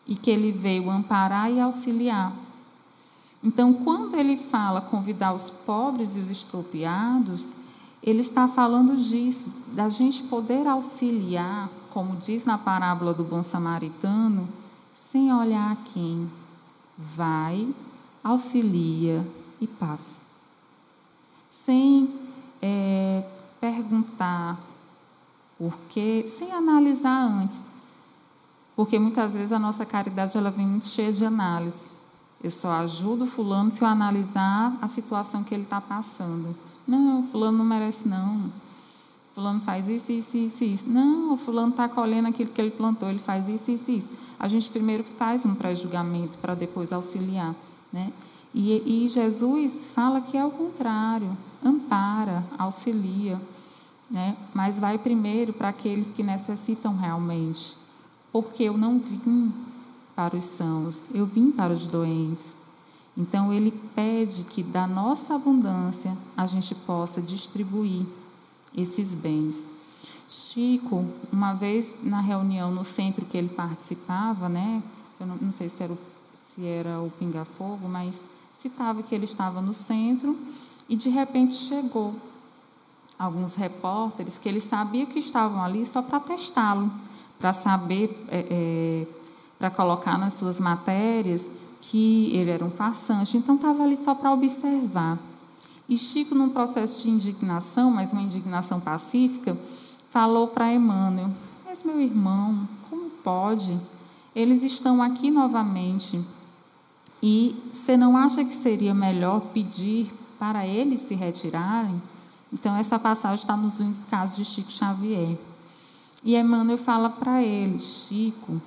E 0.06 0.14
que 0.14 0.30
ele 0.30 0.52
veio 0.52 0.88
amparar 0.88 1.50
e 1.50 1.60
auxiliar. 1.60 2.32
Então, 3.42 3.72
quando 3.72 4.16
ele 4.16 4.36
fala 4.36 4.80
convidar 4.80 5.32
os 5.32 5.50
pobres 5.50 6.16
e 6.16 6.20
os 6.20 6.30
estropiados, 6.30 7.46
ele 8.02 8.20
está 8.20 8.46
falando 8.46 8.96
disso, 8.96 9.50
da 9.72 9.88
gente 9.88 10.22
poder 10.22 10.66
auxiliar, 10.66 11.68
como 11.90 12.16
diz 12.16 12.44
na 12.44 12.56
parábola 12.56 13.12
do 13.12 13.24
bom 13.24 13.42
samaritano, 13.42 14.48
sem 15.10 15.32
olhar 15.34 15.72
a 15.72 15.76
quem. 15.92 16.30
Vai, 16.96 17.68
auxilia 18.22 19.26
e 19.60 19.66
passa. 19.66 20.20
Sem 21.50 22.08
é, 22.62 23.24
perguntar 23.60 24.56
por 25.58 25.76
quê, 25.88 26.24
sem 26.28 26.52
analisar 26.52 27.22
antes. 27.22 27.56
Porque 28.76 28.98
muitas 28.98 29.34
vezes 29.34 29.52
a 29.52 29.58
nossa 29.58 29.84
caridade 29.84 30.36
ela 30.36 30.50
vem 30.50 30.66
muito 30.66 30.86
cheia 30.86 31.12
de 31.12 31.24
análise. 31.24 31.90
Eu 32.42 32.50
só 32.50 32.72
ajudo 32.72 33.26
fulano 33.26 33.70
se 33.70 33.82
eu 33.82 33.88
analisar 33.88 34.78
a 34.80 34.88
situação 34.88 35.42
que 35.42 35.52
ele 35.52 35.64
está 35.64 35.80
passando. 35.80 36.56
Não, 36.86 37.24
fulano 37.24 37.58
não 37.58 37.64
merece 37.64 38.08
não. 38.08 38.50
Fulano 39.34 39.60
faz 39.60 39.88
isso, 39.88 40.12
isso, 40.12 40.36
isso, 40.36 40.64
isso. 40.64 40.88
Não, 40.88 41.36
fulano 41.36 41.70
está 41.70 41.88
colhendo 41.88 42.28
aquilo 42.28 42.50
que 42.50 42.60
ele 42.60 42.70
plantou, 42.70 43.10
ele 43.10 43.18
faz 43.18 43.48
isso, 43.48 43.70
isso, 43.70 43.90
isso. 43.90 44.29
A 44.40 44.48
gente 44.48 44.70
primeiro 44.70 45.04
faz 45.04 45.44
um 45.44 45.54
pré-julgamento 45.54 46.38
para 46.38 46.54
depois 46.54 46.94
auxiliar. 46.94 47.54
Né? 47.92 48.10
E, 48.54 49.04
e 49.04 49.08
Jesus 49.08 49.90
fala 49.94 50.22
que 50.22 50.34
é 50.34 50.44
o 50.44 50.50
contrário, 50.50 51.36
ampara, 51.62 52.42
auxilia, 52.58 53.38
né? 54.10 54.34
mas 54.54 54.78
vai 54.78 54.96
primeiro 54.96 55.52
para 55.52 55.68
aqueles 55.68 56.06
que 56.06 56.22
necessitam 56.22 56.96
realmente. 56.96 57.76
Porque 58.32 58.62
eu 58.62 58.78
não 58.78 58.98
vim 58.98 59.52
para 60.16 60.34
os 60.34 60.44
sãos, 60.46 61.02
eu 61.12 61.26
vim 61.26 61.50
para 61.50 61.74
os 61.74 61.86
doentes. 61.86 62.54
Então, 63.16 63.52
ele 63.52 63.72
pede 63.94 64.44
que 64.44 64.62
da 64.62 64.86
nossa 64.86 65.34
abundância 65.34 66.16
a 66.34 66.46
gente 66.46 66.74
possa 66.74 67.20
distribuir 67.20 68.06
esses 68.74 69.12
bens. 69.12 69.66
Chico, 70.30 71.04
uma 71.32 71.54
vez 71.54 71.96
na 72.04 72.20
reunião 72.20 72.70
no 72.70 72.84
centro 72.84 73.26
que 73.26 73.36
ele 73.36 73.48
participava, 73.48 74.48
né? 74.48 74.80
Eu 75.18 75.26
não, 75.26 75.34
não 75.34 75.50
sei 75.50 75.68
se 75.68 75.82
era, 75.82 75.92
o, 75.92 75.98
se 76.32 76.64
era 76.64 77.00
o 77.00 77.10
Pinga 77.18 77.44
Fogo, 77.44 77.88
mas 77.88 78.22
citava 78.56 79.02
que 79.02 79.12
ele 79.12 79.24
estava 79.24 79.60
no 79.60 79.74
centro 79.74 80.38
e 80.88 80.94
de 80.94 81.08
repente 81.08 81.54
chegou 81.56 82.14
alguns 83.18 83.56
repórteres 83.56 84.38
que 84.38 84.48
ele 84.48 84.60
sabia 84.60 85.04
que 85.04 85.18
estavam 85.18 85.64
ali 85.64 85.84
só 85.84 86.00
para 86.00 86.20
testá-lo, 86.20 86.88
para 87.40 87.52
saber, 87.52 88.16
é, 88.28 88.46
é, 88.48 89.06
para 89.58 89.68
colocar 89.68 90.16
nas 90.16 90.34
suas 90.34 90.60
matérias 90.60 91.52
que 91.80 92.30
ele 92.36 92.50
era 92.50 92.64
um 92.64 92.70
farsante. 92.70 93.36
Então 93.36 93.56
estava 93.56 93.82
ali 93.82 93.96
só 93.96 94.14
para 94.14 94.32
observar. 94.32 95.18
E 95.88 95.98
Chico, 95.98 96.36
num 96.36 96.50
processo 96.50 97.02
de 97.02 97.10
indignação, 97.10 97.90
mas 97.90 98.12
uma 98.12 98.22
indignação 98.22 98.78
pacífica, 98.78 99.58
falou 100.10 100.48
para 100.48 100.72
Emmanuel: 100.72 101.30
Mas 101.64 101.82
meu 101.82 102.00
irmão, 102.00 102.68
como 102.88 103.08
pode? 103.10 103.78
Eles 104.34 104.62
estão 104.62 105.02
aqui 105.02 105.30
novamente. 105.30 106.22
E 107.22 107.54
você 107.72 107.96
não 107.96 108.16
acha 108.16 108.44
que 108.44 108.54
seria 108.54 108.94
melhor 108.94 109.40
pedir 109.52 110.10
para 110.38 110.66
eles 110.66 111.00
se 111.00 111.14
retirarem? 111.14 112.00
Então, 112.52 112.76
essa 112.76 112.98
passagem 112.98 113.40
está 113.40 113.56
nos 113.56 113.78
lindos 113.78 114.04
casos 114.04 114.36
de 114.36 114.44
Chico 114.44 114.70
Xavier. 114.70 115.38
E 116.24 116.36
Emmanuel 116.36 116.78
fala 116.78 117.08
para 117.10 117.42
ele: 117.42 117.78
Chico, 117.78 118.60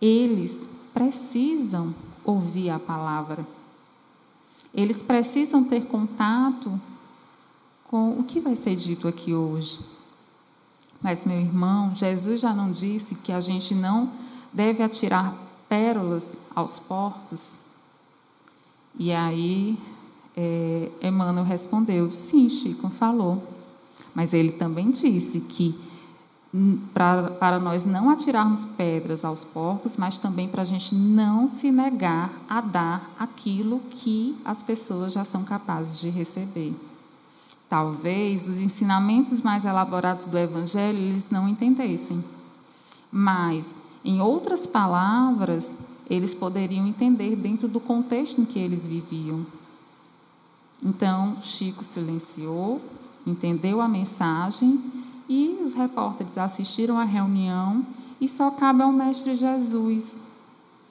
eles 0.00 0.68
precisam 0.92 1.94
ouvir 2.24 2.70
a 2.70 2.78
palavra. 2.78 3.46
Eles 4.72 5.02
precisam 5.02 5.62
ter 5.62 5.84
contato 5.86 6.80
com 7.94 8.18
o 8.18 8.24
que 8.24 8.40
vai 8.40 8.56
ser 8.56 8.74
dito 8.74 9.06
aqui 9.06 9.32
hoje. 9.32 9.78
Mas, 11.00 11.24
meu 11.24 11.38
irmão, 11.38 11.94
Jesus 11.94 12.40
já 12.40 12.52
não 12.52 12.72
disse 12.72 13.14
que 13.14 13.30
a 13.30 13.40
gente 13.40 13.72
não 13.72 14.10
deve 14.52 14.82
atirar 14.82 15.32
pérolas 15.68 16.32
aos 16.56 16.80
porcos? 16.80 17.50
E 18.98 19.12
aí, 19.12 19.78
é, 20.36 20.90
Emmanuel 21.00 21.44
respondeu: 21.44 22.10
Sim, 22.10 22.48
Chico 22.48 22.88
falou. 22.88 23.40
Mas 24.12 24.34
ele 24.34 24.50
também 24.50 24.90
disse 24.90 25.38
que 25.38 25.78
hum, 26.52 26.80
pra, 26.92 27.30
para 27.30 27.60
nós 27.60 27.84
não 27.84 28.10
atirarmos 28.10 28.64
pedras 28.64 29.24
aos 29.24 29.44
porcos, 29.44 29.96
mas 29.96 30.18
também 30.18 30.48
para 30.48 30.62
a 30.62 30.64
gente 30.64 30.96
não 30.96 31.46
se 31.46 31.70
negar 31.70 32.32
a 32.48 32.60
dar 32.60 33.08
aquilo 33.16 33.78
que 33.90 34.36
as 34.44 34.60
pessoas 34.62 35.12
já 35.12 35.24
são 35.24 35.44
capazes 35.44 36.00
de 36.00 36.08
receber. 36.08 36.74
Talvez 37.74 38.46
os 38.46 38.60
ensinamentos 38.60 39.40
mais 39.40 39.64
elaborados 39.64 40.28
do 40.28 40.38
Evangelho 40.38 40.96
eles 40.96 41.28
não 41.28 41.48
entendessem, 41.48 42.22
mas 43.10 43.66
em 44.04 44.20
outras 44.20 44.64
palavras, 44.64 45.76
eles 46.08 46.32
poderiam 46.32 46.86
entender 46.86 47.34
dentro 47.34 47.66
do 47.66 47.80
contexto 47.80 48.40
em 48.40 48.44
que 48.44 48.60
eles 48.60 48.86
viviam. 48.86 49.44
Então, 50.84 51.36
Chico 51.42 51.82
silenciou 51.82 52.80
entendeu 53.26 53.80
a 53.80 53.88
mensagem 53.88 54.80
e 55.28 55.58
os 55.64 55.74
repórteres 55.74 56.38
assistiram 56.38 56.96
à 56.96 57.02
reunião 57.02 57.84
e 58.20 58.28
só 58.28 58.52
cabe 58.52 58.82
ao 58.82 58.92
Mestre 58.92 59.34
Jesus 59.34 60.16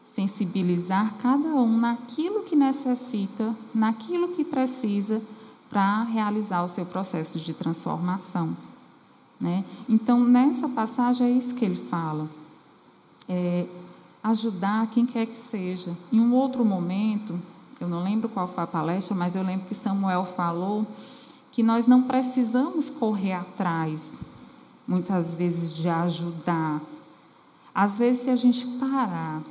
sensibilizar 0.06 1.14
cada 1.22 1.48
um 1.48 1.78
naquilo 1.78 2.44
que 2.44 2.58
necessita, 2.58 3.56
naquilo 3.74 4.28
que 4.28 4.44
precisa 4.44 5.22
para 5.74 6.04
realizar 6.04 6.64
o 6.64 6.68
seu 6.68 6.86
processo 6.86 7.40
de 7.40 7.52
transformação. 7.52 8.56
Né? 9.42 9.66
Então, 9.90 10.24
nessa 10.24 10.70
passagem 10.70 11.26
é 11.26 11.32
isso 11.32 11.56
que 11.56 11.66
ele 11.66 11.76
fala. 11.76 12.30
É 13.28 13.66
ajudar 14.22 14.86
quem 14.92 15.04
quer 15.04 15.26
que 15.26 15.36
seja. 15.36 15.98
Em 16.12 16.20
um 16.20 16.36
outro 16.36 16.64
momento, 16.64 17.38
eu 17.82 17.90
não 17.90 18.04
lembro 18.04 18.30
qual 18.30 18.48
foi 18.48 18.64
a 18.64 18.68
palestra, 18.68 19.16
mas 19.16 19.36
eu 19.36 19.42
lembro 19.42 19.66
que 19.66 19.74
Samuel 19.74 20.26
falou 20.26 20.86
que 21.52 21.64
nós 21.64 21.88
não 21.88 22.04
precisamos 22.04 22.92
correr 22.92 23.34
atrás, 23.34 24.12
muitas 24.88 25.34
vezes, 25.34 25.74
de 25.74 25.90
ajudar. 25.90 26.80
Às 27.74 27.98
vezes, 27.98 28.26
se 28.26 28.30
a 28.30 28.36
gente 28.36 28.68
parar, 28.80 29.42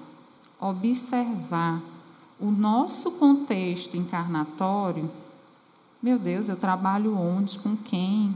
observar 0.60 1.82
o 2.38 2.46
nosso 2.46 3.10
contexto 3.10 3.96
encarnatório, 3.96 5.10
meu 6.02 6.18
Deus, 6.18 6.48
eu 6.48 6.56
trabalho 6.56 7.16
onde, 7.16 7.58
com 7.60 7.76
quem, 7.76 8.34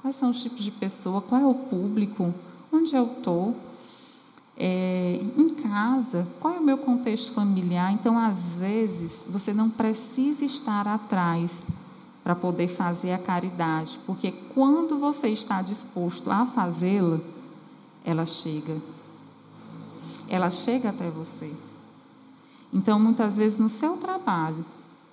quais 0.00 0.16
são 0.16 0.30
os 0.30 0.42
tipos 0.42 0.64
de 0.64 0.70
pessoa, 0.70 1.20
qual 1.20 1.40
é 1.40 1.46
o 1.46 1.54
público, 1.54 2.32
onde 2.72 2.96
eu 2.96 3.04
estou. 3.04 3.54
É, 4.56 5.20
em 5.36 5.48
casa, 5.50 6.26
qual 6.40 6.54
é 6.54 6.58
o 6.58 6.62
meu 6.62 6.78
contexto 6.78 7.32
familiar? 7.32 7.92
Então, 7.92 8.18
às 8.18 8.54
vezes, 8.54 9.24
você 9.28 9.52
não 9.52 9.68
precisa 9.68 10.44
estar 10.44 10.88
atrás 10.88 11.66
para 12.24 12.34
poder 12.34 12.68
fazer 12.68 13.12
a 13.12 13.18
caridade, 13.18 13.98
porque 14.06 14.32
quando 14.54 14.98
você 14.98 15.28
está 15.28 15.60
disposto 15.60 16.30
a 16.30 16.46
fazê-la, 16.46 17.18
ela 18.04 18.24
chega. 18.24 18.76
Ela 20.28 20.48
chega 20.48 20.90
até 20.90 21.10
você. 21.10 21.52
Então, 22.72 22.98
muitas 22.98 23.36
vezes, 23.36 23.58
no 23.58 23.68
seu 23.68 23.96
trabalho, 23.98 24.64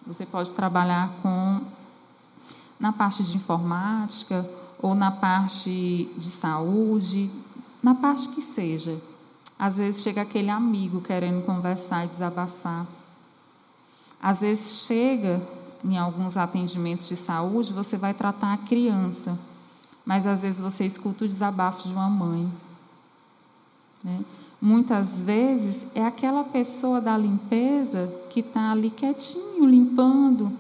você 0.08 0.26
pode 0.26 0.52
trabalhar 0.52 1.12
com 1.22 1.62
na 2.80 2.94
parte 2.94 3.24
de 3.24 3.36
informática 3.36 4.48
ou 4.82 4.96
na 4.96 5.12
parte 5.12 6.10
de 6.18 6.30
saúde, 6.30 7.30
na 7.84 7.94
parte 7.94 8.30
que 8.30 8.42
seja. 8.42 8.98
Às 9.58 9.78
vezes 9.78 10.02
chega 10.02 10.22
aquele 10.22 10.50
amigo 10.50 11.02
querendo 11.02 11.46
conversar 11.46 12.06
e 12.06 12.08
desabafar. 12.08 12.88
Às 14.22 14.42
vezes 14.42 14.86
chega 14.86 15.42
em 15.84 15.98
alguns 15.98 16.38
atendimentos 16.38 17.08
de 17.08 17.16
saúde, 17.16 17.74
você 17.74 17.98
vai 17.98 18.14
tratar 18.14 18.54
a 18.54 18.58
criança, 18.58 19.38
mas 20.06 20.26
às 20.26 20.42
vezes 20.42 20.60
você 20.60 20.86
escuta 20.86 21.26
o 21.26 21.28
desabafo 21.28 21.88
de 21.88 21.94
uma 21.94 22.10
mãe. 22.10 22.52
Né? 24.04 24.22
Muitas 24.62 25.10
vezes 25.10 25.86
é 25.96 26.06
aquela 26.06 26.44
pessoa 26.44 27.00
da 27.00 27.18
limpeza 27.18 28.14
que 28.30 28.42
está 28.42 28.72
ali 28.72 28.90
quietinho, 28.90 29.66
limpando, 29.66 30.52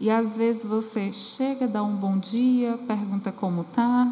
e 0.00 0.08
às 0.08 0.34
vezes 0.34 0.64
você 0.64 1.12
chega, 1.12 1.68
dá 1.68 1.82
um 1.82 1.94
bom 1.94 2.18
dia, 2.18 2.78
pergunta 2.88 3.30
como 3.30 3.64
tá, 3.64 4.10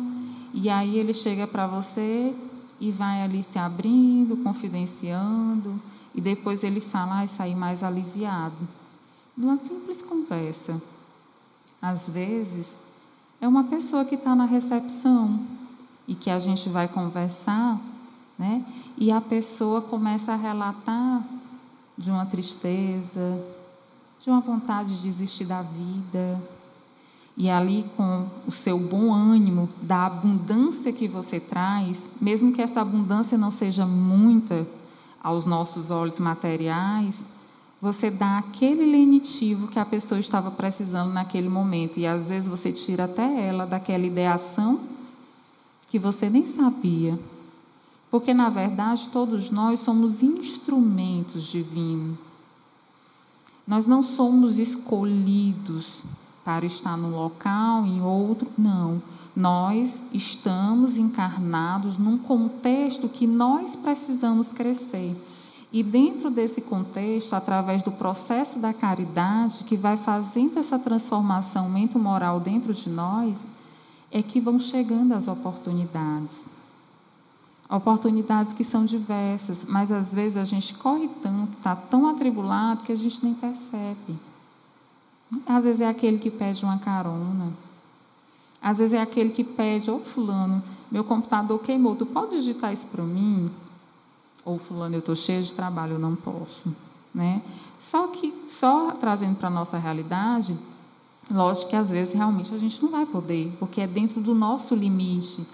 e 0.52 0.68
aí 0.68 0.98
ele 0.98 1.14
chega 1.14 1.46
para 1.46 1.66
você 1.66 2.34
e 2.78 2.90
vai 2.90 3.22
ali 3.22 3.42
se 3.42 3.58
abrindo, 3.58 4.36
confidenciando, 4.36 5.80
e 6.14 6.20
depois 6.20 6.62
ele 6.62 6.80
fala, 6.80 7.22
ah, 7.22 7.26
sair 7.26 7.54
mais 7.54 7.82
aliviado. 7.82 8.68
Numa 9.34 9.56
simples 9.56 10.02
conversa. 10.02 10.80
Às 11.80 12.08
vezes, 12.08 12.74
é 13.40 13.48
uma 13.48 13.64
pessoa 13.64 14.04
que 14.04 14.16
está 14.16 14.34
na 14.34 14.44
recepção 14.44 15.40
e 16.06 16.14
que 16.14 16.28
a 16.28 16.38
gente 16.38 16.68
vai 16.68 16.86
conversar, 16.88 17.80
né? 18.38 18.64
E 18.96 19.10
a 19.10 19.20
pessoa 19.20 19.80
começa 19.80 20.32
a 20.32 20.36
relatar 20.36 21.22
de 21.96 22.10
uma 22.10 22.26
tristeza, 22.26 23.40
de 24.22 24.30
uma 24.30 24.40
vontade 24.40 24.96
de 24.96 25.02
desistir 25.02 25.44
da 25.44 25.62
vida. 25.62 26.42
E 27.36 27.48
ali, 27.48 27.84
com 27.96 28.26
o 28.46 28.50
seu 28.50 28.78
bom 28.78 29.12
ânimo, 29.12 29.68
da 29.80 30.06
abundância 30.06 30.92
que 30.92 31.06
você 31.06 31.38
traz, 31.38 32.10
mesmo 32.20 32.52
que 32.52 32.60
essa 32.60 32.80
abundância 32.80 33.38
não 33.38 33.50
seja 33.50 33.86
muita 33.86 34.66
aos 35.22 35.46
nossos 35.46 35.90
olhos 35.90 36.18
materiais, 36.18 37.20
você 37.80 38.10
dá 38.10 38.38
aquele 38.38 38.84
lenitivo 38.84 39.68
que 39.68 39.78
a 39.78 39.84
pessoa 39.84 40.18
estava 40.18 40.50
precisando 40.50 41.12
naquele 41.12 41.48
momento. 41.48 41.98
E 41.98 42.06
às 42.06 42.28
vezes 42.28 42.48
você 42.48 42.72
tira 42.72 43.04
até 43.04 43.46
ela 43.46 43.64
daquela 43.64 44.04
ideação 44.04 44.80
que 45.86 45.98
você 45.98 46.28
nem 46.28 46.44
sabia. 46.44 47.16
Porque, 48.10 48.34
na 48.34 48.48
verdade, 48.48 49.08
todos 49.12 49.50
nós 49.50 49.78
somos 49.80 50.24
instrumentos 50.24 51.44
divinos 51.44 52.27
nós 53.68 53.86
não 53.86 54.02
somos 54.02 54.58
escolhidos 54.58 55.98
para 56.42 56.64
estar 56.64 56.96
num 56.96 57.14
local, 57.14 57.84
em 57.84 58.00
outro, 58.00 58.48
não. 58.56 59.02
Nós 59.36 60.00
estamos 60.10 60.96
encarnados 60.96 61.98
num 61.98 62.16
contexto 62.16 63.10
que 63.10 63.26
nós 63.26 63.76
precisamos 63.76 64.50
crescer. 64.50 65.14
E 65.70 65.82
dentro 65.82 66.30
desse 66.30 66.62
contexto, 66.62 67.34
através 67.34 67.82
do 67.82 67.92
processo 67.92 68.58
da 68.58 68.72
caridade, 68.72 69.64
que 69.64 69.76
vai 69.76 69.98
fazendo 69.98 70.58
essa 70.58 70.78
transformação 70.78 71.68
mento-moral 71.68 72.40
dentro 72.40 72.72
de 72.72 72.88
nós, 72.88 73.36
é 74.10 74.22
que 74.22 74.40
vão 74.40 74.58
chegando 74.58 75.12
as 75.12 75.28
oportunidades. 75.28 76.46
Oportunidades 77.70 78.54
que 78.54 78.64
são 78.64 78.86
diversas, 78.86 79.64
mas 79.66 79.92
às 79.92 80.14
vezes 80.14 80.38
a 80.38 80.44
gente 80.44 80.72
corre 80.74 81.08
tanto, 81.22 81.52
está 81.52 81.76
tão 81.76 82.08
atribulado 82.08 82.82
que 82.82 82.92
a 82.92 82.96
gente 82.96 83.22
nem 83.22 83.34
percebe. 83.34 84.18
Às 85.46 85.64
vezes 85.64 85.82
é 85.82 85.88
aquele 85.88 86.18
que 86.18 86.30
pede 86.30 86.64
uma 86.64 86.78
carona. 86.78 87.52
Às 88.60 88.78
vezes 88.78 88.94
é 88.94 89.00
aquele 89.00 89.30
que 89.30 89.44
pede, 89.44 89.90
ô 89.90 89.96
oh, 89.96 89.98
fulano, 89.98 90.62
meu 90.90 91.04
computador 91.04 91.58
queimou, 91.58 91.94
tu 91.94 92.06
pode 92.06 92.36
digitar 92.36 92.72
isso 92.72 92.86
para 92.86 93.04
mim? 93.04 93.50
Ou 94.44 94.58
fulano, 94.58 94.94
eu 94.94 95.00
estou 95.00 95.14
cheio 95.14 95.42
de 95.42 95.54
trabalho, 95.54 95.94
eu 95.94 95.98
não 95.98 96.16
posso. 96.16 96.74
Né? 97.14 97.42
Só 97.78 98.06
que, 98.08 98.32
só 98.48 98.92
trazendo 98.92 99.36
para 99.36 99.48
a 99.48 99.50
nossa 99.50 99.76
realidade, 99.76 100.56
lógico 101.30 101.68
que 101.68 101.76
às 101.76 101.90
vezes 101.90 102.14
realmente 102.14 102.54
a 102.54 102.58
gente 102.58 102.82
não 102.82 102.90
vai 102.90 103.04
poder, 103.04 103.52
porque 103.58 103.82
é 103.82 103.86
dentro 103.86 104.20
do 104.20 104.34
nosso 104.34 104.74
limite. 104.74 105.46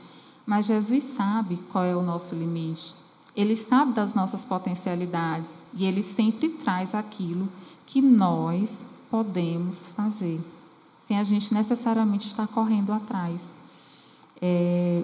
Mas 0.46 0.66
Jesus 0.66 1.02
sabe 1.04 1.56
qual 1.72 1.84
é 1.84 1.96
o 1.96 2.02
nosso 2.02 2.34
limite. 2.34 2.94
Ele 3.34 3.56
sabe 3.56 3.92
das 3.92 4.14
nossas 4.14 4.44
potencialidades 4.44 5.50
e 5.72 5.84
ele 5.84 6.02
sempre 6.02 6.48
traz 6.48 6.94
aquilo 6.94 7.48
que 7.86 8.00
nós 8.00 8.84
podemos 9.10 9.90
fazer, 9.90 10.40
sem 11.02 11.18
a 11.18 11.24
gente 11.24 11.52
necessariamente 11.52 12.26
estar 12.26 12.46
correndo 12.46 12.92
atrás. 12.92 13.50
É... 14.40 15.02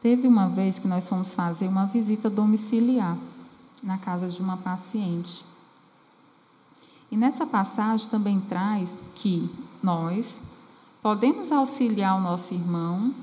Teve 0.00 0.26
uma 0.26 0.48
vez 0.48 0.78
que 0.78 0.88
nós 0.88 1.08
fomos 1.08 1.34
fazer 1.34 1.68
uma 1.68 1.86
visita 1.86 2.28
domiciliar 2.28 3.16
na 3.82 3.98
casa 3.98 4.28
de 4.28 4.40
uma 4.40 4.56
paciente. 4.56 5.44
E 7.10 7.16
nessa 7.16 7.46
passagem 7.46 8.08
também 8.08 8.40
traz 8.40 8.96
que 9.14 9.48
nós 9.82 10.40
podemos 11.00 11.52
auxiliar 11.52 12.16
o 12.16 12.20
nosso 12.20 12.54
irmão 12.54 13.14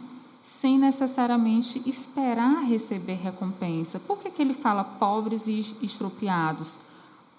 sem 0.49 0.79
necessariamente 0.79 1.81
esperar 1.85 2.63
receber 2.65 3.13
recompensa. 3.13 3.99
Por 3.99 4.17
que, 4.17 4.31
que 4.31 4.41
ele 4.41 4.53
fala 4.53 4.83
pobres 4.83 5.45
e 5.45 5.75
estropiados? 5.81 6.75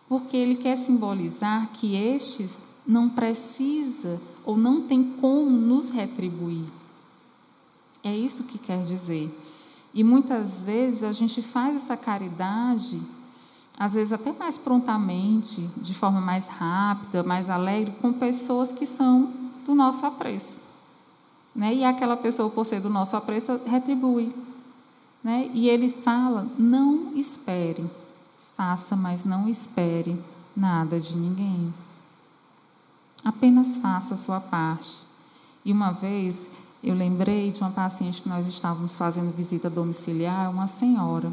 Porque 0.08 0.36
ele 0.36 0.54
quer 0.54 0.76
simbolizar 0.76 1.68
que 1.72 1.96
estes 1.96 2.62
não 2.86 3.10
precisa 3.10 4.20
ou 4.44 4.56
não 4.56 4.82
tem 4.82 5.02
como 5.20 5.50
nos 5.50 5.90
retribuir. 5.90 6.64
É 8.02 8.16
isso 8.16 8.44
que 8.44 8.58
quer 8.58 8.82
dizer. 8.84 9.28
E 9.92 10.04
muitas 10.04 10.62
vezes 10.62 11.02
a 11.02 11.12
gente 11.12 11.42
faz 11.42 11.76
essa 11.76 11.96
caridade, 11.96 13.02
às 13.76 13.94
vezes 13.94 14.12
até 14.12 14.32
mais 14.32 14.56
prontamente, 14.56 15.60
de 15.76 15.94
forma 15.94 16.20
mais 16.20 16.46
rápida, 16.46 17.24
mais 17.24 17.50
alegre, 17.50 17.92
com 18.00 18.12
pessoas 18.12 18.72
que 18.72 18.86
são 18.86 19.30
do 19.66 19.74
nosso 19.74 20.06
apreço. 20.06 20.59
Né? 21.54 21.74
E 21.74 21.84
aquela 21.84 22.16
pessoa, 22.16 22.50
por 22.50 22.64
ser 22.64 22.80
do 22.80 22.90
nosso 22.90 23.16
apreço, 23.16 23.60
retribui. 23.66 24.34
Né? 25.22 25.50
E 25.52 25.68
ele 25.68 25.90
fala: 25.90 26.46
não 26.58 27.12
espere, 27.14 27.88
faça, 28.56 28.96
mas 28.96 29.24
não 29.24 29.48
espere 29.48 30.18
nada 30.56 31.00
de 31.00 31.16
ninguém. 31.16 31.72
Apenas 33.24 33.78
faça 33.78 34.14
a 34.14 34.16
sua 34.16 34.40
parte. 34.40 35.06
E 35.64 35.72
uma 35.72 35.90
vez 35.90 36.48
eu 36.82 36.94
lembrei 36.94 37.50
de 37.50 37.60
uma 37.60 37.70
paciente 37.70 38.22
que 38.22 38.28
nós 38.28 38.46
estávamos 38.46 38.96
fazendo 38.96 39.34
visita 39.34 39.68
domiciliar, 39.68 40.50
uma 40.50 40.66
senhora. 40.66 41.30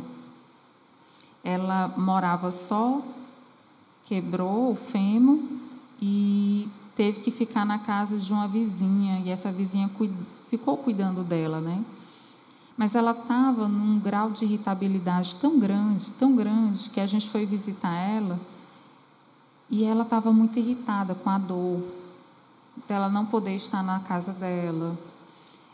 Ela 1.41 1.93
morava 1.95 2.51
só, 2.51 3.01
quebrou 4.05 4.71
o 4.71 4.75
fêmur 4.75 5.39
e 6.01 6.67
teve 6.97 7.19
que 7.21 7.29
ficar 7.29 7.63
na 7.63 7.77
casa 7.77 8.17
de 8.17 8.33
uma 8.33 8.47
vizinha 8.47 9.21
e 9.23 9.29
essa 9.29 9.51
vizinha 9.51 9.89
ficou 10.49 10.75
cuidando 10.77 11.23
dela, 11.23 11.61
né? 11.61 11.85
Mas 12.75 12.95
ela 12.95 13.11
estava 13.11 13.67
num 13.67 13.99
grau 13.99 14.31
de 14.31 14.45
irritabilidade 14.45 15.35
tão 15.35 15.59
grande, 15.59 16.09
tão 16.11 16.35
grande, 16.35 16.89
que 16.89 16.99
a 16.99 17.05
gente 17.05 17.29
foi 17.29 17.45
visitar 17.45 17.93
ela 17.95 18.39
e 19.69 19.83
ela 19.83 20.03
estava 20.03 20.33
muito 20.33 20.57
irritada 20.57 21.13
com 21.13 21.29
a 21.29 21.37
dor 21.37 21.81
dela 22.87 23.09
não 23.09 23.25
poder 23.25 23.55
estar 23.55 23.83
na 23.83 23.99
casa 23.99 24.31
dela, 24.33 24.97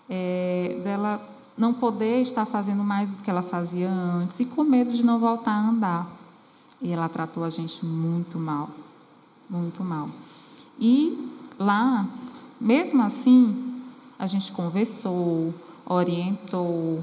é, 0.09 0.79
dela 0.83 1.21
não 1.57 1.73
poder 1.73 2.21
estar 2.21 2.45
fazendo 2.45 2.83
mais 2.83 3.15
do 3.15 3.23
que 3.23 3.29
ela 3.29 3.41
fazia 3.41 3.89
antes 3.89 4.39
e 4.39 4.45
com 4.45 4.63
medo 4.63 4.91
de 4.91 5.03
não 5.03 5.19
voltar 5.19 5.51
a 5.51 5.69
andar. 5.69 6.07
E 6.81 6.91
ela 6.91 7.07
tratou 7.07 7.43
a 7.43 7.49
gente 7.49 7.85
muito 7.85 8.37
mal, 8.37 8.69
muito 9.49 9.83
mal. 9.83 10.09
E 10.85 11.17
lá, 11.57 12.05
mesmo 12.59 13.01
assim, 13.03 13.81
a 14.19 14.27
gente 14.27 14.51
conversou, 14.51 15.53
orientou, 15.85 17.01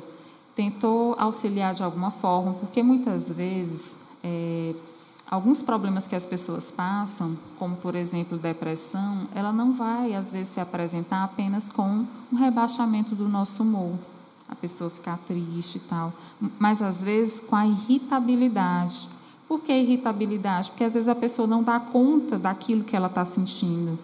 tentou 0.54 1.16
auxiliar 1.18 1.72
de 1.72 1.82
alguma 1.82 2.10
forma, 2.10 2.52
porque 2.52 2.82
muitas 2.82 3.30
vezes 3.30 3.96
é, 4.22 4.74
alguns 5.30 5.62
problemas 5.62 6.06
que 6.06 6.14
as 6.14 6.26
pessoas 6.26 6.70
passam, 6.70 7.34
como 7.58 7.74
por 7.74 7.94
exemplo 7.94 8.36
depressão, 8.36 9.26
ela 9.34 9.50
não 9.50 9.72
vai 9.72 10.14
às 10.14 10.30
vezes 10.30 10.52
se 10.52 10.60
apresentar 10.60 11.24
apenas 11.24 11.70
com 11.70 12.04
um 12.30 12.36
rebaixamento 12.36 13.14
do 13.14 13.30
nosso 13.30 13.62
humor, 13.62 13.94
a 14.46 14.54
pessoa 14.54 14.90
ficar 14.90 15.18
triste 15.26 15.76
e 15.76 15.80
tal, 15.80 16.12
mas 16.58 16.82
às 16.82 17.00
vezes 17.00 17.40
com 17.40 17.56
a 17.56 17.66
irritabilidade. 17.66 19.08
Por 19.50 19.62
que 19.62 19.72
irritabilidade? 19.72 20.70
Porque 20.70 20.84
às 20.84 20.94
vezes 20.94 21.08
a 21.08 21.14
pessoa 21.16 21.48
não 21.48 21.60
dá 21.60 21.80
conta 21.80 22.38
daquilo 22.38 22.84
que 22.84 22.94
ela 22.94 23.08
está 23.08 23.24
sentindo 23.24 23.98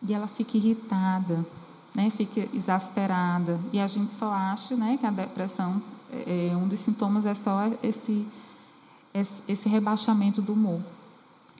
e 0.00 0.14
ela 0.14 0.28
fica 0.28 0.56
irritada, 0.56 1.44
né? 1.92 2.08
Fica 2.08 2.48
exasperada 2.54 3.58
e 3.72 3.80
a 3.80 3.88
gente 3.88 4.12
só 4.12 4.30
acha, 4.32 4.76
né, 4.76 4.96
que 4.96 5.04
a 5.04 5.10
depressão 5.10 5.82
é, 6.12 6.50
é 6.52 6.56
um 6.56 6.68
dos 6.68 6.78
sintomas 6.78 7.26
é 7.26 7.34
só 7.34 7.68
esse 7.82 8.24
esse 9.48 9.68
rebaixamento 9.68 10.40
do 10.40 10.52
humor. 10.52 10.80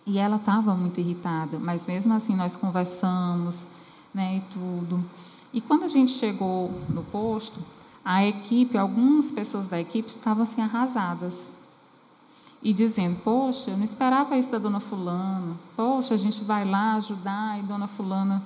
E 0.07 0.19
ela 0.19 0.37
estava 0.37 0.77
muito 0.77 1.01
irritada, 1.01 1.59
mas 1.59 1.85
mesmo 1.85 2.15
assim 2.15 2.37
nós 2.37 2.55
conversamos, 2.55 3.67
né, 4.15 4.37
e 4.37 4.41
tudo. 4.53 5.05
E 5.53 5.61
quando 5.61 5.83
a 5.83 5.89
gente 5.89 6.13
chegou 6.13 6.71
no 6.89 7.03
posto, 7.03 7.59
a 8.05 8.25
equipe, 8.25 8.79
algumas 8.79 9.33
pessoas 9.33 9.67
da 9.67 9.81
equipe 9.81 10.11
estavam 10.11 10.45
assim 10.45 10.63
arrasadas. 10.63 11.56
E 12.67 12.73
dizendo, 12.73 13.17
poxa, 13.23 13.71
eu 13.71 13.77
não 13.77 13.85
esperava 13.85 14.37
isso 14.37 14.51
da 14.51 14.59
dona 14.59 14.81
fulana. 14.81 15.55
Poxa, 15.77 16.15
a 16.15 16.17
gente 16.17 16.43
vai 16.43 16.65
lá 16.65 16.95
ajudar 16.95 17.61
e 17.61 17.63
dona 17.63 17.87
fulana 17.87 18.43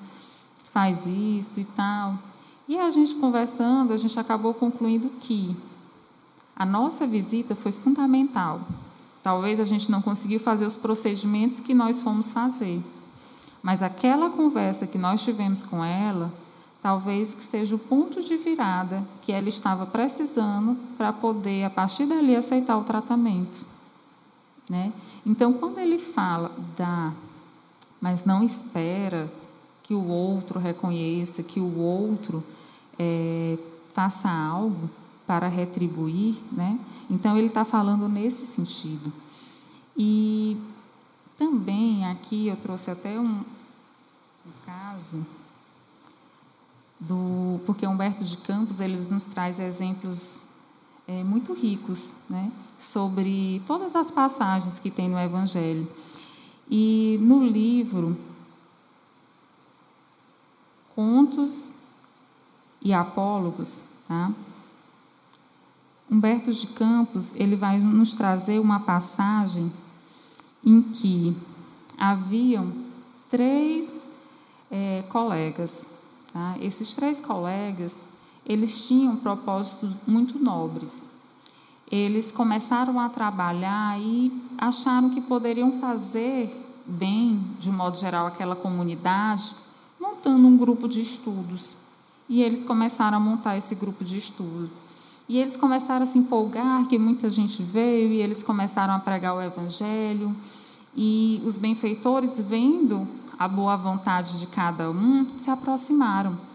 faz 0.70 1.06
isso 1.06 1.58
e 1.58 1.64
tal. 1.64 2.14
E 2.68 2.78
a 2.78 2.90
gente 2.90 3.14
conversando, 3.14 3.92
a 3.92 3.96
gente 3.96 4.20
acabou 4.20 4.52
concluindo 4.52 5.08
que 5.20 5.56
a 6.54 6.66
nossa 6.66 7.06
visita 7.06 7.54
foi 7.54 7.72
fundamental 7.72 8.60
Talvez 9.22 9.60
a 9.60 9.64
gente 9.64 9.90
não 9.90 10.00
conseguiu 10.00 10.40
fazer 10.40 10.64
os 10.64 10.76
procedimentos 10.76 11.60
que 11.60 11.74
nós 11.74 12.00
fomos 12.00 12.32
fazer. 12.32 12.82
Mas 13.62 13.82
aquela 13.82 14.30
conversa 14.30 14.86
que 14.86 14.96
nós 14.96 15.22
tivemos 15.22 15.62
com 15.62 15.84
ela, 15.84 16.32
talvez 16.80 17.34
que 17.34 17.44
seja 17.44 17.74
o 17.74 17.78
ponto 17.78 18.22
de 18.22 18.36
virada 18.36 19.04
que 19.20 19.32
ela 19.32 19.48
estava 19.48 19.84
precisando 19.84 20.76
para 20.96 21.12
poder, 21.12 21.64
a 21.64 21.70
partir 21.70 22.06
dali, 22.06 22.34
aceitar 22.34 22.78
o 22.78 22.84
tratamento. 22.84 23.69
Né? 24.70 24.92
Então, 25.26 25.52
quando 25.52 25.78
ele 25.78 25.98
fala, 25.98 26.52
dá, 26.78 27.12
mas 28.00 28.24
não 28.24 28.40
espera 28.44 29.28
que 29.82 29.92
o 29.92 30.06
outro 30.06 30.60
reconheça, 30.60 31.42
que 31.42 31.58
o 31.58 31.76
outro 31.76 32.40
é, 32.96 33.58
faça 33.92 34.30
algo 34.30 34.88
para 35.26 35.48
retribuir, 35.48 36.36
né? 36.52 36.78
Então, 37.10 37.36
ele 37.36 37.48
está 37.48 37.64
falando 37.64 38.08
nesse 38.08 38.46
sentido. 38.46 39.12
E 39.96 40.56
também 41.36 42.06
aqui 42.06 42.46
eu 42.46 42.56
trouxe 42.56 42.92
até 42.92 43.18
um, 43.18 43.40
um 43.40 44.52
caso 44.64 45.26
do 47.00 47.58
porque 47.66 47.86
Humberto 47.86 48.22
de 48.22 48.36
Campos 48.36 48.78
ele 48.78 48.98
nos 49.10 49.24
traz 49.24 49.58
exemplos 49.58 50.39
é, 51.10 51.24
muito 51.24 51.52
ricos, 51.52 52.12
né, 52.28 52.52
sobre 52.78 53.60
todas 53.66 53.96
as 53.96 54.12
passagens 54.12 54.78
que 54.78 54.90
tem 54.90 55.08
no 55.08 55.18
Evangelho. 55.18 55.90
E 56.70 57.18
no 57.20 57.44
livro 57.44 58.16
Contos 60.94 61.64
e 62.80 62.92
Apólogos, 62.92 63.80
tá? 64.06 64.30
Humberto 66.08 66.52
de 66.52 66.66
Campos 66.68 67.34
ele 67.34 67.56
vai 67.56 67.78
nos 67.78 68.14
trazer 68.14 68.60
uma 68.60 68.78
passagem 68.78 69.72
em 70.64 70.80
que 70.80 71.36
haviam 71.98 72.72
três 73.28 73.90
é, 74.70 75.02
colegas. 75.08 75.86
Tá? 76.32 76.56
Esses 76.60 76.94
três 76.94 77.20
colegas 77.20 77.92
eles 78.50 78.84
tinham 78.84 79.14
propósitos 79.14 79.90
muito 80.04 80.36
nobres. 80.36 81.02
Eles 81.88 82.32
começaram 82.32 82.98
a 82.98 83.08
trabalhar 83.08 83.96
e 84.00 84.32
acharam 84.58 85.10
que 85.10 85.20
poderiam 85.20 85.78
fazer 85.80 86.50
bem, 86.84 87.40
de 87.60 87.70
um 87.70 87.72
modo 87.72 87.96
geral, 87.96 88.26
aquela 88.26 88.56
comunidade, 88.56 89.54
montando 90.00 90.48
um 90.48 90.56
grupo 90.56 90.88
de 90.88 91.00
estudos. 91.00 91.74
E 92.28 92.42
eles 92.42 92.64
começaram 92.64 93.18
a 93.18 93.20
montar 93.20 93.56
esse 93.56 93.76
grupo 93.76 94.04
de 94.04 94.18
estudos. 94.18 94.70
E 95.28 95.38
eles 95.38 95.56
começaram 95.56 96.02
a 96.02 96.06
se 96.06 96.18
empolgar, 96.18 96.88
que 96.88 96.98
muita 96.98 97.30
gente 97.30 97.62
veio, 97.62 98.12
e 98.12 98.20
eles 98.20 98.42
começaram 98.42 98.94
a 98.94 98.98
pregar 98.98 99.36
o 99.36 99.40
Evangelho. 99.40 100.34
E 100.96 101.40
os 101.46 101.56
benfeitores, 101.56 102.40
vendo 102.40 103.06
a 103.38 103.46
boa 103.46 103.76
vontade 103.76 104.40
de 104.40 104.48
cada 104.48 104.90
um, 104.90 105.38
se 105.38 105.50
aproximaram 105.52 106.49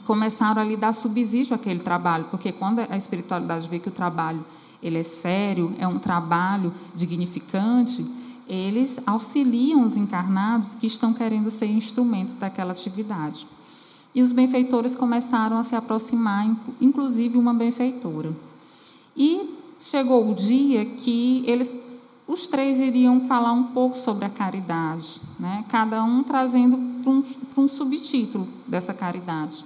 começaram 0.00 0.60
a 0.60 0.64
lhe 0.64 0.76
dar 0.76 0.92
subsídio 0.92 1.54
àquele 1.54 1.80
trabalho, 1.80 2.26
porque 2.30 2.50
quando 2.52 2.80
a 2.80 2.96
espiritualidade 2.96 3.68
vê 3.68 3.78
que 3.78 3.88
o 3.88 3.92
trabalho 3.92 4.44
ele 4.82 4.98
é 4.98 5.02
sério, 5.02 5.74
é 5.78 5.88
um 5.88 5.98
trabalho 5.98 6.72
dignificante, 6.94 8.04
eles 8.46 9.00
auxiliam 9.06 9.82
os 9.82 9.96
encarnados 9.96 10.74
que 10.74 10.86
estão 10.86 11.14
querendo 11.14 11.50
ser 11.50 11.66
instrumentos 11.66 12.34
daquela 12.34 12.72
atividade. 12.72 13.46
E 14.14 14.20
os 14.20 14.30
benfeitores 14.30 14.94
começaram 14.94 15.56
a 15.56 15.64
se 15.64 15.74
aproximar, 15.74 16.46
inclusive 16.80 17.38
uma 17.38 17.54
benfeitora. 17.54 18.32
E 19.16 19.56
chegou 19.80 20.30
o 20.30 20.34
dia 20.34 20.84
que 20.84 21.42
eles, 21.46 21.74
os 22.28 22.46
três 22.46 22.78
iriam 22.78 23.22
falar 23.22 23.52
um 23.52 23.64
pouco 23.64 23.98
sobre 23.98 24.26
a 24.26 24.30
caridade, 24.30 25.20
né? 25.40 25.64
cada 25.68 26.04
um 26.04 26.22
trazendo 26.22 26.76
para 27.02 27.10
um, 27.10 27.24
um 27.56 27.68
subtítulo 27.68 28.46
dessa 28.68 28.92
caridade. 28.92 29.64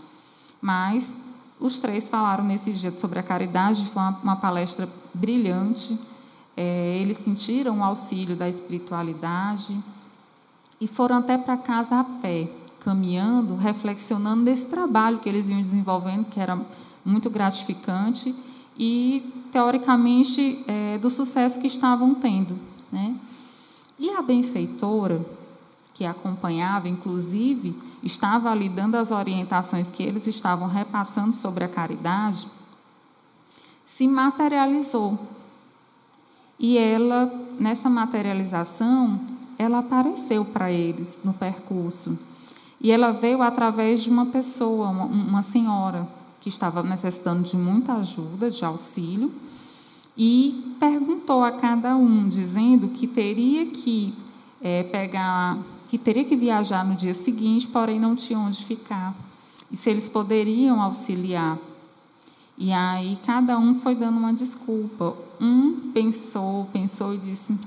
Mas 0.60 1.16
os 1.60 1.78
três 1.78 2.08
falaram 2.08 2.44
nesse 2.44 2.72
dia 2.72 2.96
sobre 2.96 3.18
a 3.18 3.22
caridade, 3.22 3.84
foi 3.86 4.02
uma, 4.02 4.18
uma 4.22 4.36
palestra 4.36 4.88
brilhante. 5.14 5.98
É, 6.56 6.98
eles 7.00 7.18
sentiram 7.18 7.78
o 7.78 7.84
auxílio 7.84 8.36
da 8.36 8.48
espiritualidade 8.48 9.76
e 10.80 10.86
foram 10.86 11.16
até 11.16 11.38
para 11.38 11.56
casa 11.56 12.00
a 12.00 12.04
pé 12.04 12.48
caminhando, 12.80 13.56
reflexionando 13.56 14.42
nesse 14.44 14.66
trabalho 14.66 15.18
que 15.18 15.28
eles 15.28 15.48
iam 15.48 15.60
desenvolvendo, 15.60 16.26
que 16.26 16.40
era 16.40 16.58
muito 17.04 17.28
gratificante, 17.28 18.34
e, 18.78 19.22
teoricamente, 19.50 20.64
é, 20.68 20.98
do 20.98 21.10
sucesso 21.10 21.60
que 21.60 21.66
estavam 21.66 22.14
tendo. 22.14 22.56
Né? 22.92 23.16
E 23.98 24.10
a 24.10 24.22
benfeitora, 24.22 25.20
que 25.92 26.04
acompanhava, 26.04 26.88
inclusive, 26.88 27.74
estava 28.02 28.50
ali 28.50 28.68
dando 28.68 28.96
as 28.96 29.10
orientações 29.10 29.88
que 29.90 30.02
eles 30.02 30.26
estavam 30.26 30.68
repassando 30.68 31.34
sobre 31.34 31.64
a 31.64 31.68
caridade, 31.68 32.48
se 33.86 34.06
materializou. 34.06 35.18
E 36.58 36.76
ela, 36.76 37.32
nessa 37.58 37.88
materialização, 37.88 39.20
ela 39.58 39.78
apareceu 39.78 40.44
para 40.44 40.70
eles 40.70 41.20
no 41.24 41.32
percurso. 41.32 42.18
E 42.80 42.90
ela 42.90 43.10
veio 43.12 43.42
através 43.42 44.02
de 44.02 44.10
uma 44.10 44.26
pessoa, 44.26 44.88
uma, 44.88 45.04
uma 45.04 45.42
senhora, 45.42 46.06
que 46.40 46.48
estava 46.48 46.82
necessitando 46.82 47.42
de 47.42 47.56
muita 47.56 47.94
ajuda, 47.94 48.50
de 48.50 48.64
auxílio, 48.64 49.32
e 50.16 50.74
perguntou 50.78 51.44
a 51.44 51.52
cada 51.52 51.96
um, 51.96 52.28
dizendo 52.28 52.88
que 52.88 53.06
teria 53.06 53.66
que 53.66 54.14
é, 54.60 54.82
pegar, 54.84 55.58
que 55.88 55.98
teria 55.98 56.24
que 56.24 56.36
viajar 56.36 56.84
no 56.84 56.94
dia 56.94 57.14
seguinte, 57.14 57.66
porém 57.66 57.98
não 57.98 58.14
tinha 58.14 58.38
onde 58.38 58.64
ficar. 58.64 59.14
E 59.70 59.76
se 59.76 59.90
eles 59.90 60.08
poderiam 60.08 60.80
auxiliar. 60.80 61.58
E 62.56 62.72
aí 62.72 63.18
cada 63.24 63.58
um 63.58 63.80
foi 63.80 63.94
dando 63.94 64.18
uma 64.18 64.32
desculpa. 64.32 65.16
Um 65.40 65.90
pensou, 65.92 66.66
pensou 66.72 67.14
e 67.14 67.18
disse: 67.18 67.58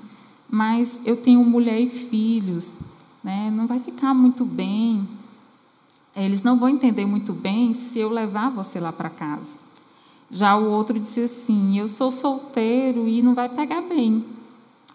Mas 0.50 1.02
eu 1.06 1.18
tenho 1.18 1.44
mulher 1.44 1.80
e 1.80 1.88
filhos 1.88 2.80
né? 3.24 3.52
não 3.52 3.68
vai 3.68 3.80
ficar 3.80 4.14
muito 4.14 4.44
bem. 4.46 5.08
Eles 6.16 6.44
não 6.44 6.58
vão 6.58 6.70
entender 6.70 7.06
muito 7.06 7.32
bem 7.32 7.74
se 7.74 8.00
eu 8.00 8.10
levar 8.10 8.50
você 8.50 8.80
lá 8.80 8.92
para 8.92 9.10
casa. 9.10 9.60
Já 10.30 10.58
o 10.58 10.70
outro 10.70 11.00
disse 11.00 11.22
assim: 11.22 11.78
Eu 11.78 11.88
sou 11.88 12.12
solteiro 12.12 13.08
e 13.08 13.22
não 13.22 13.34
vai 13.34 13.48
pegar 13.48 13.82
bem. 13.82 14.26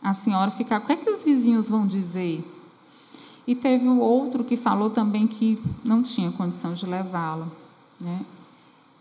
A 0.03 0.13
senhora 0.13 0.51
ficar, 0.51 0.79
o 0.79 0.83
que 0.83 0.93
é 0.93 0.97
que 0.97 1.11
os 1.11 1.23
vizinhos 1.23 1.69
vão 1.69 1.87
dizer? 1.87 2.45
E 3.47 3.55
teve 3.55 3.89
o 3.89 3.99
outro 3.99 4.43
que 4.43 4.57
falou 4.57 4.91
também 4.91 5.27
que 5.27 5.59
não 5.85 6.03
tinha 6.03 6.33
condição 6.33 6.75
de 6.75 6.85
levá-la. 6.85 7.47
Né? 8.01 8.21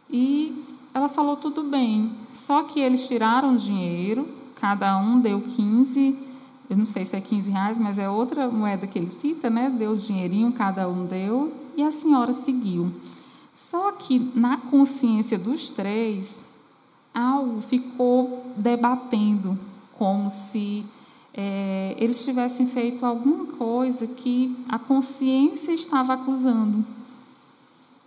E 0.10 0.64
ela 0.94 1.10
falou 1.10 1.36
tudo 1.36 1.64
bem, 1.64 2.12
só 2.34 2.64
que 2.64 2.80
eles 2.80 3.08
tiraram 3.08 3.56
dinheiro, 3.56 4.28
cada 4.56 4.98
um 4.98 5.20
deu 5.20 5.42
15, 5.42 6.18
eu 6.70 6.78
não 6.78 6.86
sei 6.86 7.06
se 7.06 7.16
é 7.16 7.22
15 7.22 7.52
reais, 7.52 7.78
mas 7.78 8.00
é 8.00 8.10
outra 8.10 8.48
moeda 8.48 8.88
que 8.88 8.98
ele 8.98 9.10
cita, 9.10 9.50
né? 9.50 9.70
Deu 9.70 9.96
dinheirinho, 9.96 10.52
cada 10.52 10.88
um 10.88 11.06
deu, 11.06 11.54
e 11.76 11.84
a 11.84 11.92
senhora 11.92 12.34
seguiu. 12.34 12.92
Só 13.54 13.92
que 13.92 14.32
na 14.34 14.58
consciência 14.58 15.38
dos 15.38 15.70
três, 15.70 16.42
algo 17.14 17.62
ficou 17.62 18.46
debatendo, 18.58 19.58
como 19.98 20.30
se 20.30 20.86
é, 21.38 21.94
eles 22.00 22.24
tivessem 22.24 22.66
feito 22.66 23.06
alguma 23.06 23.46
coisa 23.58 24.08
que 24.08 24.56
a 24.70 24.80
consciência 24.80 25.74
estava 25.74 26.14
acusando. 26.14 26.86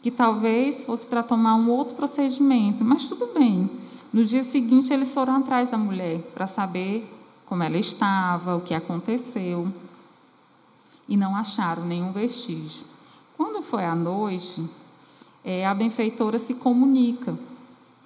Que 0.01 0.11
talvez 0.11 0.85
fosse 0.85 1.05
para 1.05 1.23
tomar 1.23 1.55
um 1.57 1.69
outro 1.71 1.95
procedimento, 1.95 2.83
mas 2.83 3.07
tudo 3.07 3.27
bem. 3.39 3.69
No 4.11 4.25
dia 4.25 4.43
seguinte, 4.43 4.91
eles 4.93 5.13
foram 5.13 5.37
atrás 5.37 5.69
da 5.69 5.77
mulher 5.77 6.21
para 6.33 6.47
saber 6.47 7.07
como 7.45 7.63
ela 7.63 7.77
estava, 7.77 8.57
o 8.57 8.61
que 8.63 8.73
aconteceu, 8.73 9.71
e 11.07 11.17
não 11.17 11.37
acharam 11.37 11.85
nenhum 11.85 12.13
vestígio. 12.13 12.85
Quando 13.37 13.63
foi 13.63 13.85
à 13.85 13.95
noite, 13.95 14.65
é, 15.45 15.67
a 15.67 15.75
benfeitora 15.75 16.39
se 16.39 16.55
comunica 16.55 17.39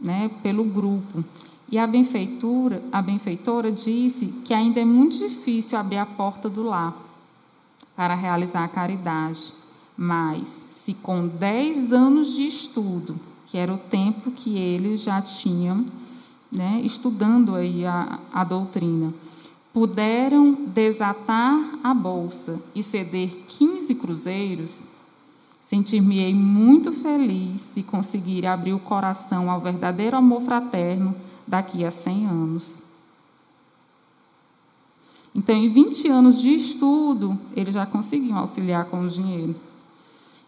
né, 0.00 0.30
pelo 0.42 0.64
grupo 0.64 1.24
e 1.72 1.78
a 1.78 1.86
benfeitura, 1.86 2.82
a 2.92 3.00
benfeitora 3.00 3.72
disse 3.72 4.26
que 4.44 4.52
ainda 4.52 4.78
é 4.78 4.84
muito 4.84 5.16
difícil 5.16 5.78
abrir 5.78 5.96
a 5.96 6.04
porta 6.04 6.46
do 6.46 6.62
lar 6.62 6.94
para 7.96 8.14
realizar 8.14 8.62
a 8.62 8.68
caridade, 8.68 9.54
mas 9.96 10.66
se 10.70 10.92
com 10.92 11.26
10 11.26 11.94
anos 11.94 12.34
de 12.34 12.44
estudo, 12.44 13.18
que 13.46 13.56
era 13.56 13.72
o 13.72 13.78
tempo 13.78 14.30
que 14.30 14.58
eles 14.58 15.00
já 15.00 15.22
tinham 15.22 15.86
né, 16.50 16.82
estudando 16.84 17.54
aí 17.54 17.86
a, 17.86 18.18
a 18.30 18.44
doutrina, 18.44 19.14
puderam 19.72 20.52
desatar 20.52 21.58
a 21.82 21.94
bolsa 21.94 22.60
e 22.74 22.82
ceder 22.82 23.30
15 23.48 23.94
cruzeiros, 23.94 24.82
sentir-me-ei 25.62 26.34
muito 26.34 26.92
feliz 26.92 27.62
se 27.62 27.82
conseguir 27.82 28.46
abrir 28.46 28.74
o 28.74 28.78
coração 28.78 29.50
ao 29.50 29.58
verdadeiro 29.58 30.18
amor 30.18 30.42
fraterno 30.42 31.16
daqui 31.46 31.84
a 31.84 31.90
100 31.90 32.26
anos. 32.26 32.78
Então, 35.34 35.56
em 35.56 35.68
20 35.68 36.08
anos 36.08 36.40
de 36.40 36.50
estudo, 36.54 37.38
eles 37.56 37.74
já 37.74 37.86
conseguiam 37.86 38.38
auxiliar 38.38 38.84
com 38.86 39.00
o 39.00 39.08
dinheiro. 39.08 39.56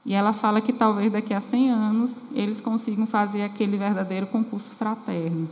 E 0.05 0.13
ela 0.13 0.35
fala 0.35 0.61
que 0.61 0.73
talvez 0.73 1.11
daqui 1.11 1.33
a 1.33 1.41
100 1.41 1.71
anos 1.71 2.15
eles 2.33 2.61
consigam 2.61 3.07
fazer 3.07 3.43
aquele 3.43 3.79
verdadeiro 3.79 4.27
concurso 4.27 4.71
fraterno. 4.71 5.49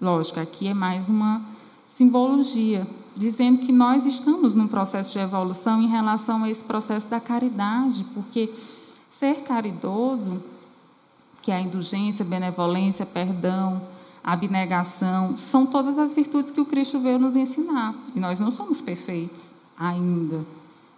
Lógico, 0.00 0.40
aqui 0.40 0.66
é 0.66 0.74
mais 0.74 1.08
uma 1.08 1.40
simbologia, 1.96 2.86
dizendo 3.16 3.58
que 3.58 3.72
nós 3.72 4.04
estamos 4.04 4.54
num 4.54 4.66
processo 4.66 5.12
de 5.12 5.18
evolução 5.18 5.80
em 5.80 5.86
relação 5.86 6.42
a 6.42 6.50
esse 6.50 6.64
processo 6.64 7.06
da 7.06 7.20
caridade, 7.20 8.04
porque 8.14 8.50
ser 9.10 9.42
caridoso, 9.42 10.42
que 11.42 11.52
é 11.52 11.56
a 11.56 11.60
indulgência, 11.60 12.24
benevolência, 12.24 13.06
perdão, 13.06 13.80
abnegação, 14.32 15.38
são 15.38 15.64
todas 15.64 15.98
as 15.98 16.12
virtudes 16.12 16.52
que 16.52 16.60
o 16.60 16.66
Cristo 16.66 17.00
veio 17.00 17.18
nos 17.18 17.34
ensinar. 17.34 17.94
E 18.14 18.20
nós 18.20 18.38
não 18.38 18.50
somos 18.50 18.78
perfeitos 18.78 19.52
ainda, 19.78 20.44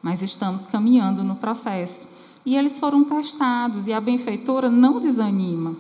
mas 0.03 0.21
estamos 0.21 0.67
caminhando 0.67 1.23
no 1.23 1.37
processo. 1.37 2.09
E 2.45 2.57
eles 2.57 2.81
foram 2.81 3.05
testados, 3.05 3.87
e 3.87 3.93
a 3.93 4.01
benfeitora 4.01 4.69
não 4.69 4.99
desanima. 4.99 5.77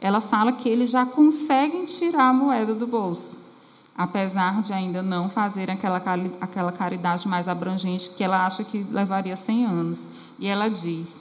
Ela 0.00 0.22
fala 0.22 0.50
que 0.50 0.66
eles 0.66 0.88
já 0.88 1.04
conseguem 1.04 1.84
tirar 1.84 2.30
a 2.30 2.32
moeda 2.32 2.72
do 2.72 2.86
bolso, 2.86 3.36
apesar 3.94 4.62
de 4.62 4.72
ainda 4.72 5.02
não 5.02 5.28
fazer 5.28 5.70
aquela, 5.70 6.00
aquela 6.40 6.72
caridade 6.72 7.28
mais 7.28 7.48
abrangente 7.48 8.08
que 8.10 8.24
ela 8.24 8.46
acha 8.46 8.64
que 8.64 8.86
levaria 8.90 9.36
100 9.36 9.66
anos. 9.66 10.06
E 10.38 10.46
ela 10.46 10.68
diz: 10.68 11.16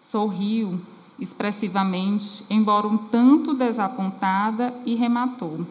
sorriu 0.00 0.80
expressivamente, 1.18 2.44
embora 2.50 2.86
um 2.86 2.96
tanto 2.96 3.54
desapontada, 3.54 4.74
e 4.84 4.94
rematou. 4.94 5.66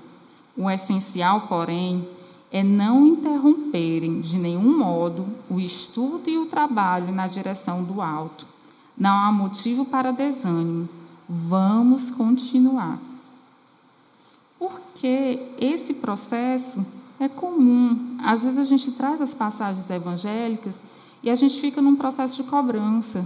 O 0.56 0.70
essencial, 0.70 1.42
porém, 1.42 2.08
é 2.52 2.62
não 2.62 3.08
interromperem 3.08 4.20
de 4.20 4.38
nenhum 4.38 4.78
modo 4.78 5.26
o 5.50 5.60
estudo 5.60 6.30
e 6.30 6.38
o 6.38 6.46
trabalho 6.46 7.12
na 7.12 7.28
direção 7.28 7.84
do 7.84 8.02
alto. 8.02 8.46
Não 8.98 9.18
há 9.18 9.32
motivo 9.32 9.86
para 9.86 10.12
desânimo. 10.12 10.88
Vamos 11.28 12.12
continuar. 12.12 13.00
Porque 14.60 15.40
esse 15.58 15.94
processo 15.96 16.86
é 17.20 17.30
comum. 17.30 18.18
Às 18.22 18.44
vezes 18.44 18.60
a 18.60 18.64
gente 18.64 18.92
traz 18.92 19.22
as 19.22 19.34
passagens 19.34 19.90
evangélicas 19.90 20.80
e 21.24 21.30
a 21.30 21.36
gente 21.36 21.60
fica 21.60 21.82
num 21.82 21.96
processo 21.96 22.36
de 22.36 22.50
cobrança. 22.50 23.26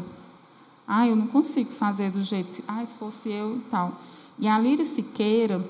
Ah, 0.88 1.08
eu 1.08 1.16
não 1.16 1.28
consigo 1.28 1.72
fazer 1.72 2.12
do 2.12 2.24
jeito, 2.24 2.64
ah, 2.68 2.86
se 2.86 2.94
fosse 2.94 3.30
eu 3.30 3.56
e 3.58 3.60
tal. 3.72 3.94
E 4.38 4.48
a 4.48 4.60
Lírio 4.60 4.86
Siqueira, 4.86 5.64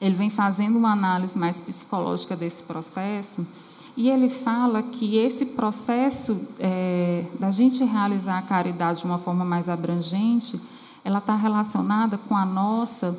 ele 0.00 0.14
vem 0.14 0.30
fazendo 0.30 0.76
uma 0.76 0.92
análise 0.92 1.38
mais 1.38 1.60
psicológica 1.60 2.34
desse 2.34 2.62
processo, 2.62 3.46
e 3.96 4.08
ele 4.08 4.28
fala 4.28 4.82
que 4.82 5.16
esse 5.16 5.46
processo 5.46 6.40
é, 6.58 7.24
da 7.38 7.50
gente 7.50 7.84
realizar 7.84 8.38
a 8.38 8.42
caridade 8.42 9.00
de 9.00 9.04
uma 9.04 9.18
forma 9.18 9.44
mais 9.44 9.68
abrangente, 9.68 10.58
ela 11.04 11.18
está 11.18 11.36
relacionada 11.36 12.16
com 12.16 12.36
a 12.36 12.44
nossa, 12.44 13.16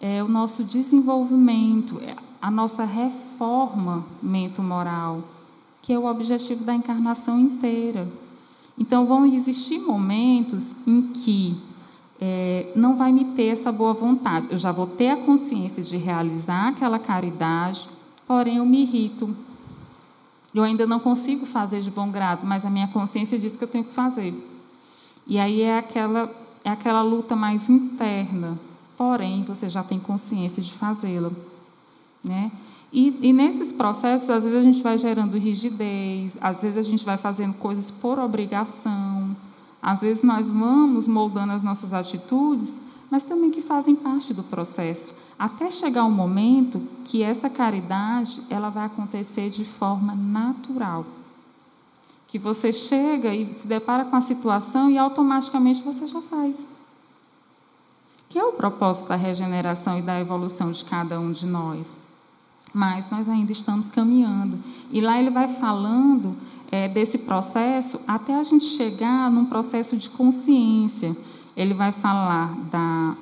é, 0.00 0.22
o 0.22 0.28
nosso 0.28 0.62
desenvolvimento, 0.62 2.00
a 2.40 2.50
nossa 2.50 2.84
reforma 2.84 4.04
mento-moral, 4.22 5.20
que 5.82 5.92
é 5.92 5.98
o 5.98 6.06
objetivo 6.06 6.64
da 6.64 6.74
encarnação 6.74 7.38
inteira. 7.38 8.06
Então, 8.78 9.06
vão 9.06 9.24
existir 9.24 9.78
momentos 9.78 10.74
em 10.86 11.02
que 11.02 11.56
é, 12.20 12.72
não 12.74 12.96
vai 12.96 13.12
me 13.12 13.24
ter 13.24 13.46
essa 13.46 13.70
boa 13.70 13.92
vontade. 13.92 14.48
Eu 14.50 14.58
já 14.58 14.72
vou 14.72 14.86
ter 14.86 15.10
a 15.10 15.16
consciência 15.16 15.82
de 15.82 15.96
realizar 15.96 16.68
aquela 16.68 16.98
caridade, 16.98 17.88
porém 18.26 18.56
eu 18.56 18.66
me 18.66 18.82
irrito. 18.82 19.34
Eu 20.54 20.62
ainda 20.62 20.86
não 20.86 21.00
consigo 21.00 21.44
fazer 21.44 21.80
de 21.80 21.90
bom 21.90 22.10
grado, 22.10 22.46
mas 22.46 22.64
a 22.64 22.70
minha 22.70 22.88
consciência 22.88 23.38
diz 23.38 23.56
que 23.56 23.64
eu 23.64 23.68
tenho 23.68 23.84
que 23.84 23.92
fazer. 23.92 24.32
E 25.26 25.38
aí 25.38 25.62
é 25.62 25.78
aquela, 25.78 26.30
é 26.62 26.70
aquela 26.70 27.02
luta 27.02 27.34
mais 27.34 27.68
interna, 27.68 28.58
porém 28.96 29.42
você 29.42 29.68
já 29.68 29.82
tem 29.82 29.98
consciência 29.98 30.62
de 30.62 30.72
fazê-la. 30.72 31.30
Né? 32.22 32.50
E, 32.96 33.18
e, 33.20 33.32
nesses 33.32 33.72
processos, 33.72 34.30
às 34.30 34.44
vezes 34.44 34.56
a 34.56 34.62
gente 34.62 34.80
vai 34.80 34.96
gerando 34.96 35.36
rigidez, 35.36 36.38
às 36.40 36.62
vezes 36.62 36.78
a 36.78 36.82
gente 36.82 37.04
vai 37.04 37.16
fazendo 37.16 37.52
coisas 37.54 37.90
por 37.90 38.20
obrigação, 38.20 39.36
às 39.82 40.02
vezes 40.02 40.22
nós 40.22 40.48
vamos 40.48 41.08
moldando 41.08 41.54
as 41.54 41.64
nossas 41.64 41.92
atitudes, 41.92 42.72
mas 43.10 43.24
também 43.24 43.50
que 43.50 43.60
fazem 43.60 43.96
parte 43.96 44.32
do 44.32 44.44
processo, 44.44 45.12
até 45.36 45.72
chegar 45.72 46.04
um 46.04 46.10
momento 46.12 46.80
que 47.04 47.20
essa 47.20 47.50
caridade 47.50 48.40
ela 48.48 48.70
vai 48.70 48.86
acontecer 48.86 49.50
de 49.50 49.64
forma 49.64 50.14
natural. 50.14 51.04
Que 52.28 52.38
você 52.38 52.72
chega 52.72 53.34
e 53.34 53.44
se 53.52 53.66
depara 53.66 54.04
com 54.04 54.14
a 54.14 54.20
situação 54.20 54.88
e 54.88 54.96
automaticamente 54.96 55.82
você 55.82 56.06
já 56.06 56.22
faz. 56.22 56.58
Que 58.28 58.38
é 58.38 58.44
o 58.44 58.52
propósito 58.52 59.08
da 59.08 59.16
regeneração 59.16 59.98
e 59.98 60.02
da 60.02 60.20
evolução 60.20 60.70
de 60.70 60.84
cada 60.84 61.18
um 61.18 61.32
de 61.32 61.44
nós 61.44 62.03
mas 62.74 63.08
nós 63.08 63.28
ainda 63.28 63.52
estamos 63.52 63.88
caminhando. 63.88 64.58
E 64.90 65.00
lá 65.00 65.18
ele 65.18 65.30
vai 65.30 65.46
falando 65.46 66.36
é, 66.72 66.88
desse 66.88 67.18
processo 67.18 68.00
até 68.06 68.34
a 68.34 68.42
gente 68.42 68.64
chegar 68.64 69.30
num 69.30 69.44
processo 69.44 69.96
de 69.96 70.10
consciência. 70.10 71.16
Ele 71.56 71.72
vai 71.72 71.92
falar 71.92 72.52
da 72.70 73.16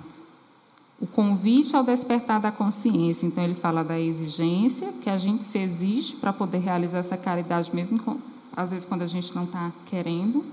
o 0.98 1.06
convite 1.06 1.76
ao 1.76 1.82
despertar 1.82 2.40
da 2.40 2.52
consciência. 2.52 3.26
Então 3.26 3.44
ele 3.44 3.54
fala 3.54 3.82
da 3.82 4.00
exigência 4.00 4.92
que 5.02 5.10
a 5.10 5.18
gente 5.18 5.44
se 5.44 5.58
exige 5.58 6.14
para 6.14 6.32
poder 6.32 6.58
realizar 6.58 6.98
essa 6.98 7.16
caridade 7.16 7.74
mesmo 7.74 7.98
com, 7.98 8.16
às 8.56 8.70
vezes 8.70 8.86
quando 8.86 9.02
a 9.02 9.06
gente 9.06 9.34
não 9.34 9.44
está 9.44 9.70
querendo. 9.86 10.44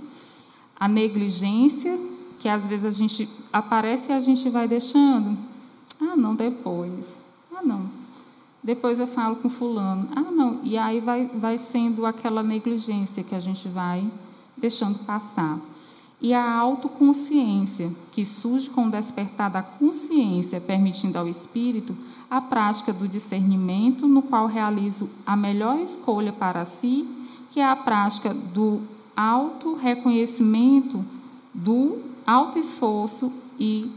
A 0.77 0.87
negligência 0.87 1.97
que 2.39 2.49
às 2.49 2.65
vezes 2.65 2.85
a 2.85 2.91
gente 2.91 3.29
aparece 3.53 4.11
e 4.11 4.13
a 4.13 4.19
gente 4.19 4.49
vai 4.49 4.67
deixando. 4.67 5.37
Ah, 6.01 6.15
não 6.15 6.35
depois. 6.35 7.17
Ah, 7.55 7.61
não 7.63 7.98
depois 8.63 8.99
eu 8.99 9.07
falo 9.07 9.37
com 9.37 9.49
fulano. 9.49 10.09
Ah, 10.15 10.31
não. 10.31 10.59
E 10.63 10.77
aí 10.77 10.99
vai, 10.99 11.25
vai 11.33 11.57
sendo 11.57 12.05
aquela 12.05 12.43
negligência 12.43 13.23
que 13.23 13.33
a 13.33 13.39
gente 13.39 13.67
vai 13.67 14.03
deixando 14.57 14.99
passar. 15.05 15.57
E 16.21 16.33
a 16.33 16.53
autoconsciência, 16.53 17.89
que 18.11 18.25
surge 18.25 18.69
com 18.69 18.87
o 18.87 18.91
despertar 18.91 19.49
da 19.49 19.61
consciência, 19.61 20.59
permitindo 20.59 21.17
ao 21.17 21.27
espírito 21.27 21.95
a 22.29 22.41
prática 22.41 22.91
do 22.91 23.07
discernimento, 23.07 24.07
no 24.07 24.21
qual 24.21 24.45
realizo 24.45 25.09
a 25.25 25.35
melhor 25.35 25.79
escolha 25.79 26.33
para 26.33 26.65
si, 26.65 27.07
que 27.51 27.61
é 27.61 27.65
a 27.65 27.75
prática 27.75 28.33
do 28.33 28.81
auto-reconhecimento, 29.15 31.03
do 31.53 31.99
auto-esforço 32.27 33.31
e 33.57 33.89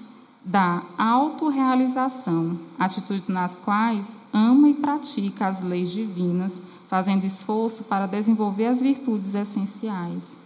da 0.44 0.82
autorrealização, 0.98 2.58
atitudes 2.78 3.28
nas 3.28 3.56
quais 3.56 4.18
ama 4.32 4.68
e 4.68 4.74
pratica 4.74 5.46
as 5.46 5.62
leis 5.62 5.90
divinas, 5.90 6.60
fazendo 6.88 7.24
esforço 7.24 7.84
para 7.84 8.06
desenvolver 8.06 8.66
as 8.66 8.80
virtudes 8.80 9.34
essenciais. 9.34 10.36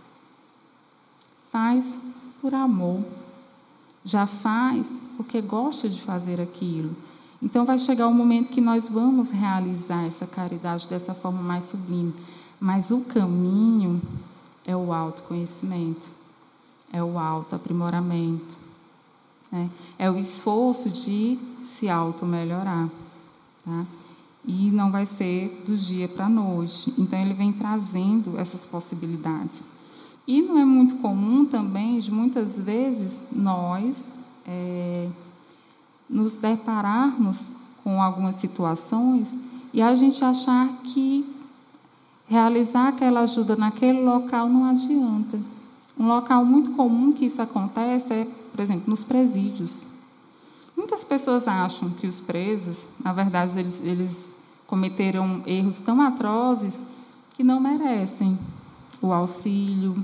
Faz 1.51 1.99
por 2.41 2.55
amor. 2.55 3.03
Já 4.05 4.27
faz 4.27 4.93
porque 5.17 5.41
gosta 5.41 5.89
de 5.89 6.01
fazer 6.01 6.41
aquilo. 6.41 6.95
Então 7.43 7.65
vai 7.65 7.79
chegar 7.79 8.07
o 8.07 8.11
um 8.11 8.15
momento 8.15 8.51
que 8.51 8.61
nós 8.61 8.89
vamos 8.89 9.31
realizar 9.31 10.05
essa 10.05 10.27
caridade 10.27 10.87
dessa 10.89 11.15
forma 11.15 11.43
mais 11.43 11.65
sublime. 11.65 12.15
Mas 12.61 12.91
o 12.91 13.01
caminho 13.01 14.01
é 14.65 14.77
o 14.77 14.93
autoconhecimento, 14.93 16.07
é 16.93 17.03
o 17.03 17.19
autoaprimoramento 17.19 18.66
né? 19.57 19.71
É 19.99 20.11
o 20.11 20.19
esforço 20.19 20.91
de 20.91 21.39
se 21.63 21.89
auto-melhorar. 21.89 22.89
Tá? 23.65 23.87
E 24.47 24.71
não 24.71 24.93
vai 24.93 25.07
ser 25.07 25.65
do 25.67 25.75
dia 25.75 26.07
para 26.07 26.27
a 26.27 26.29
noite. 26.29 26.93
Então, 26.99 27.19
ele 27.19 27.33
vem 27.33 27.53
trazendo 27.53 28.39
essas 28.39 28.67
possibilidades. 28.67 29.65
E 30.27 30.43
não 30.43 30.59
é 30.59 30.65
muito 30.65 30.97
comum 30.97 31.47
também, 31.47 31.99
de 31.99 32.13
muitas 32.13 32.59
vezes, 32.59 33.19
nós 33.33 34.09
é, 34.47 35.09
nos 36.09 36.37
depararmos 36.37 37.49
com 37.83 38.03
algumas 38.03 38.37
situações 38.37 39.35
e 39.73 39.81
a 39.81 39.95
gente 39.95 40.25
achar 40.25 40.69
que 40.85 41.25
realizar 42.29 42.89
aquela 42.89 43.21
ajuda 43.21 43.57
naquele 43.57 44.03
local 44.03 44.49
não 44.49 44.69
adianta. 44.69 45.39
Um 45.99 46.09
local 46.09 46.45
muito 46.45 46.73
comum 46.73 47.13
que 47.13 47.25
isso 47.25 47.41
acontece 47.41 48.13
é 48.13 48.27
por 48.57 48.63
exemplo, 48.63 48.85
nos 48.87 49.05
presídios. 49.05 49.83
Muitas 50.75 51.05
pessoas 51.05 51.47
acham 51.47 51.91
que 51.91 52.07
os 52.07 52.21
presos, 52.21 52.89
na 53.05 53.13
verdade, 53.13 53.59
eles, 53.59 53.83
eles 53.85 54.35
cometeram 54.67 55.43
erros 55.47 55.79
tão 55.79 56.01
atrozes 56.01 56.81
que 57.35 57.45
não 57.45 57.61
merecem 57.61 58.39
o 59.01 59.13
auxílio, 59.13 60.03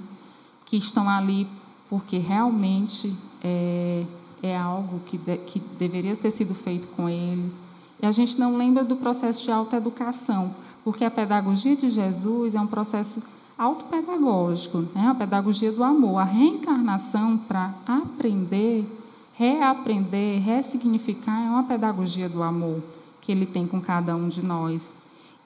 que 0.67 0.77
estão 0.77 1.09
ali 1.09 1.49
porque 1.89 2.19
realmente 2.19 3.15
é, 3.43 4.05
é 4.43 4.57
algo 4.57 5.01
que, 5.07 5.17
de, 5.17 5.39
que 5.39 5.59
deveria 5.79 6.15
ter 6.15 6.31
sido 6.31 6.55
feito 6.55 6.87
com 6.89 7.09
eles. 7.09 7.59
E 8.03 8.07
a 8.07 8.13
gente 8.13 8.39
não 8.39 8.57
lembra 8.57 8.85
do 8.85 8.97
processo 8.97 9.45
de 9.45 9.51
autoeducação, 9.51 10.55
porque 10.85 11.05
a 11.05 11.11
pedagogia 11.11 11.75
de 11.75 11.89
Jesus 11.89 12.55
é 12.55 12.61
um 12.61 12.67
processo 12.67 13.23
autopedagógico, 13.57 14.79
né? 14.95 15.09
a 15.09 15.15
pedagogia 15.15 15.71
do 15.73 15.85
amor, 15.85 16.19
a 16.19 16.25
reencarnação 16.25 17.37
para 17.37 17.75
aprender, 17.87 18.87
reaprender, 19.35 20.43
ressignificar 20.43 21.41
é 21.41 21.51
uma 21.51 21.65
pedagogia 21.65 22.29
do 22.29 22.43
amor 22.43 22.83
que 23.21 23.31
ele 23.31 23.47
tem 23.47 23.67
com 23.67 23.81
cada 23.81 24.17
um 24.17 24.29
de 24.29 24.45
nós. 24.45 24.91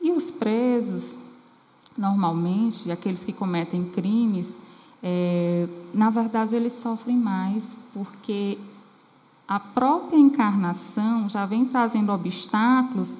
E 0.01 0.11
os 0.11 0.31
presos, 0.31 1.14
normalmente, 1.97 2.90
aqueles 2.90 3.25
que 3.25 3.33
cometem 3.33 3.85
crimes, 3.85 4.57
é, 5.03 5.69
na 5.92 6.11
verdade, 6.11 6.55
eles 6.55 6.73
sofrem 6.73 7.16
mais, 7.16 7.77
porque 7.92 8.59
a 9.47 9.61
própria 9.61 10.16
encarnação 10.16 11.29
já 11.29 11.47
vem 11.47 11.64
trazendo 11.64 12.12
obstáculos 12.12 13.14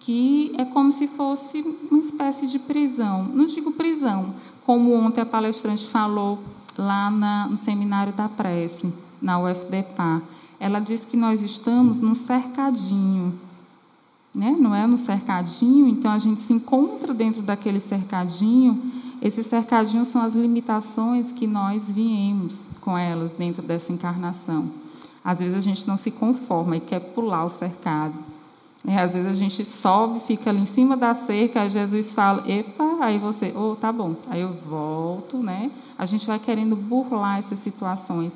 que 0.00 0.54
é 0.56 0.64
como 0.64 0.92
se 0.92 1.06
fosse 1.06 1.64
uma 1.90 2.00
espécie 2.00 2.46
de 2.46 2.58
prisão. 2.58 3.24
Não 3.24 3.46
digo 3.46 3.72
prisão, 3.72 4.34
como 4.64 4.94
ontem 4.94 5.20
a 5.20 5.26
palestrante 5.26 5.86
falou 5.86 6.38
lá 6.76 7.10
na, 7.10 7.48
no 7.48 7.56
seminário 7.56 8.12
da 8.12 8.28
prece, 8.28 8.92
na 9.20 9.40
UFDPA. 9.40 10.22
Ela 10.60 10.80
disse 10.80 11.06
que 11.06 11.16
nós 11.16 11.42
estamos 11.42 12.00
num 12.00 12.14
cercadinho. 12.14 13.34
Né? 14.34 14.56
Não 14.58 14.74
é 14.74 14.86
no 14.86 14.96
cercadinho, 14.96 15.88
então 15.88 16.12
a 16.12 16.18
gente 16.18 16.40
se 16.40 16.52
encontra 16.52 17.12
dentro 17.12 17.42
daquele 17.42 17.80
cercadinho. 17.80 18.80
Esse 19.20 19.42
cercadinho 19.42 20.04
são 20.04 20.22
as 20.22 20.36
limitações 20.36 21.32
que 21.32 21.46
nós 21.46 21.90
viemos 21.90 22.66
com 22.80 22.96
elas 22.96 23.32
dentro 23.32 23.62
dessa 23.62 23.92
encarnação. 23.92 24.70
Às 25.24 25.40
vezes 25.40 25.56
a 25.56 25.60
gente 25.60 25.86
não 25.88 25.96
se 25.96 26.10
conforma 26.10 26.76
e 26.76 26.80
quer 26.80 27.00
pular 27.00 27.44
o 27.44 27.48
cercado. 27.48 28.14
É, 28.86 29.00
às 29.00 29.14
vezes 29.14 29.30
a 29.30 29.34
gente 29.34 29.64
sobe, 29.64 30.20
fica 30.20 30.50
ali 30.50 30.60
em 30.60 30.66
cima 30.66 30.96
da 30.96 31.12
cerca, 31.12 31.62
aí 31.62 31.70
Jesus 31.70 32.12
fala, 32.12 32.48
epa, 32.48 32.98
aí 33.00 33.18
você, 33.18 33.52
oh, 33.56 33.74
tá 33.74 33.92
bom, 33.92 34.14
aí 34.30 34.40
eu 34.40 34.52
volto, 34.68 35.38
né? 35.38 35.70
A 35.98 36.04
gente 36.04 36.26
vai 36.26 36.38
querendo 36.38 36.76
burlar 36.76 37.38
essas 37.38 37.58
situações. 37.58 38.32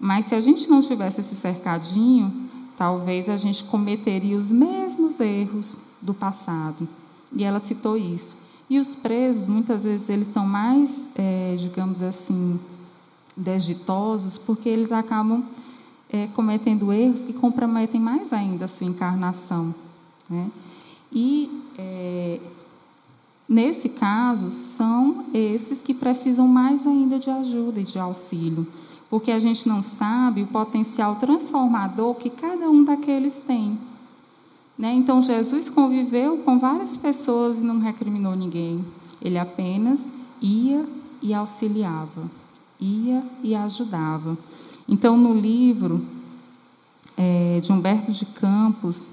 Mas 0.00 0.26
se 0.26 0.34
a 0.34 0.40
gente 0.40 0.68
não 0.68 0.80
tivesse 0.80 1.20
esse 1.20 1.36
cercadinho, 1.36 2.32
talvez 2.76 3.28
a 3.28 3.36
gente 3.36 3.64
cometeria 3.64 4.36
os 4.36 4.50
mesmos 4.50 5.20
erros 5.20 5.76
do 6.02 6.12
passado. 6.12 6.88
E 7.32 7.44
ela 7.44 7.60
citou 7.60 7.96
isso. 7.96 8.36
E 8.70 8.78
os 8.78 8.94
presos, 8.94 9.46
muitas 9.46 9.84
vezes, 9.84 10.08
eles 10.08 10.28
são 10.28 10.46
mais, 10.46 11.10
é, 11.16 11.56
digamos 11.58 12.02
assim, 12.02 12.58
desditosos, 13.36 14.36
porque 14.36 14.68
eles 14.68 14.92
acabam 14.92 15.42
é, 16.10 16.26
cometendo 16.28 16.92
erros 16.92 17.24
que 17.24 17.32
comprometem 17.32 18.00
mais 18.00 18.32
ainda 18.32 18.64
a 18.64 18.68
sua 18.68 18.86
encarnação. 18.86 19.74
Né? 20.28 20.50
E, 21.12 21.50
é, 21.76 22.40
nesse 23.48 23.88
caso, 23.88 24.50
são 24.50 25.26
esses 25.32 25.82
que 25.82 25.94
precisam 25.94 26.46
mais 26.46 26.86
ainda 26.86 27.18
de 27.18 27.30
ajuda 27.30 27.80
e 27.80 27.84
de 27.84 27.98
auxílio, 27.98 28.66
porque 29.10 29.30
a 29.30 29.38
gente 29.38 29.68
não 29.68 29.82
sabe 29.82 30.42
o 30.42 30.46
potencial 30.46 31.16
transformador 31.16 32.14
que 32.14 32.30
cada 32.30 32.68
um 32.70 32.84
daqueles 32.84 33.40
tem. 33.46 33.78
Né? 34.78 34.92
Então, 34.94 35.20
Jesus 35.20 35.68
conviveu 35.68 36.38
com 36.38 36.58
várias 36.58 36.96
pessoas 36.96 37.58
e 37.58 37.62
não 37.62 37.80
recriminou 37.80 38.36
ninguém. 38.36 38.84
Ele 39.20 39.38
apenas 39.38 40.06
ia 40.40 40.84
e 41.20 41.34
auxiliava, 41.34 42.30
ia 42.80 43.22
e 43.42 43.56
ajudava. 43.56 44.38
Então, 44.88 45.18
no 45.18 45.38
livro 45.38 46.02
é, 47.14 47.60
de 47.60 47.70
Humberto 47.70 48.10
de 48.10 48.24
Campos, 48.24 49.04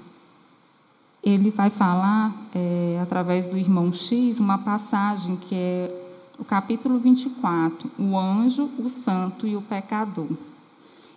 ele 1.22 1.50
vai 1.50 1.68
falar, 1.68 2.34
é, 2.54 2.98
através 3.02 3.46
do 3.46 3.58
irmão 3.58 3.92
X, 3.92 4.38
uma 4.38 4.56
passagem 4.56 5.36
que 5.36 5.54
é 5.54 6.02
o 6.38 6.44
capítulo 6.44 6.98
24, 6.98 7.90
o 7.98 8.16
anjo, 8.16 8.70
o 8.78 8.88
santo 8.88 9.46
e 9.46 9.54
o 9.54 9.60
pecador. 9.60 10.28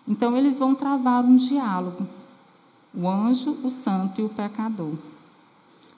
Então, 0.05 0.35
eles 0.35 0.59
vão 0.59 0.75
travar 0.75 1.23
um 1.23 1.37
diálogo, 1.37 2.05
o 2.93 3.07
anjo, 3.07 3.55
o 3.63 3.69
santo 3.69 4.19
e 4.19 4.25
o 4.25 4.29
pecador. 4.29 4.95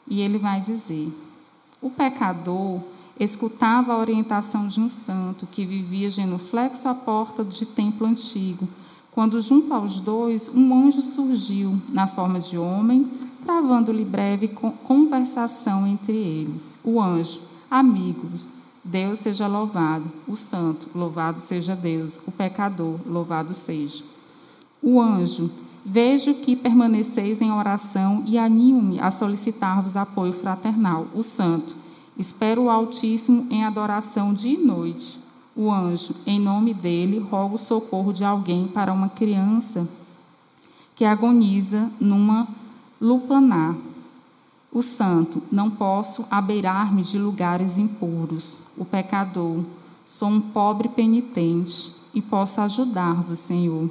E 0.07 0.21
ele 0.21 0.37
vai 0.37 0.59
dizer: 0.59 1.11
o 1.81 1.89
pecador 1.89 2.81
escutava 3.23 3.93
a 3.93 3.97
orientação 3.97 4.67
de 4.67 4.79
um 4.79 4.89
santo 4.89 5.45
que 5.45 5.65
vivia 5.65 6.09
genuflexo 6.09 6.87
à 6.89 6.95
porta 6.95 7.43
de 7.43 7.65
templo 7.65 8.07
antigo, 8.07 8.67
quando 9.11 9.39
junto 9.39 9.73
aos 9.73 9.99
dois 9.99 10.49
um 10.53 10.73
anjo 10.73 11.01
surgiu 11.01 11.79
na 11.91 12.07
forma 12.07 12.39
de 12.39 12.57
homem, 12.57 13.07
travando-lhe 13.45 14.05
breve 14.05 14.47
conversação 14.47 15.85
entre 15.85 16.15
eles. 16.15 16.77
O 16.83 17.01
anjo, 17.01 17.41
amigos, 17.69 18.49
Deus 18.83 19.19
seja 19.19 19.47
louvado, 19.47 20.11
o 20.27 20.35
santo, 20.35 20.87
louvado 20.95 21.39
seja 21.39 21.75
Deus, 21.75 22.19
o 22.25 22.31
pecador, 22.31 22.99
louvado 23.05 23.53
seja. 23.53 24.03
O 24.81 24.99
anjo, 24.99 25.51
vejo 25.85 26.33
que 26.33 26.55
permaneceis 26.55 27.41
em 27.41 27.51
oração 27.51 28.23
e 28.25 28.37
animo-me 28.37 28.99
a 28.99 29.11
solicitar-vos 29.11 29.95
apoio 29.95 30.33
fraternal. 30.33 31.05
O 31.13 31.21
santo, 31.21 31.75
Espero 32.17 32.63
o 32.63 32.69
Altíssimo 32.69 33.47
em 33.49 33.63
adoração 33.63 34.33
dia 34.33 34.53
e 34.53 34.63
noite. 34.63 35.19
O 35.55 35.71
anjo, 35.71 36.15
em 36.25 36.39
nome 36.39 36.73
dele, 36.73 37.19
roga 37.19 37.55
o 37.55 37.59
socorro 37.59 38.13
de 38.13 38.23
alguém 38.23 38.67
para 38.67 38.93
uma 38.93 39.09
criança 39.09 39.87
que 40.95 41.05
agoniza 41.05 41.89
numa 41.99 42.47
lupanar. 42.99 43.75
O 44.71 44.81
santo, 44.81 45.41
não 45.51 45.69
posso 45.69 46.25
abeirar-me 46.31 47.03
de 47.03 47.17
lugares 47.17 47.77
impuros. 47.77 48.57
O 48.77 48.85
pecador, 48.85 49.63
sou 50.05 50.29
um 50.29 50.39
pobre 50.39 50.87
penitente 50.87 51.91
e 52.13 52.21
posso 52.21 52.61
ajudar-vos, 52.61 53.39
Senhor. 53.39 53.89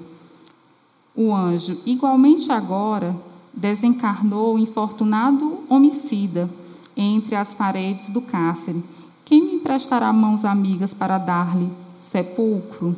O 1.14 1.34
anjo, 1.34 1.78
igualmente 1.84 2.50
agora, 2.52 3.14
desencarnou 3.52 4.54
o 4.54 4.58
infortunado 4.58 5.60
homicida 5.68 6.48
entre 6.97 7.34
as 7.34 7.55
paredes 7.55 8.11
do 8.11 8.20
cárcere. 8.20 8.82
Quem 9.24 9.45
me 9.45 9.55
emprestará 9.55 10.12
mãos 10.12 10.45
amigas 10.45 10.93
para 10.93 11.18
dar-lhe 11.18 11.70
sepulcro? 12.01 12.97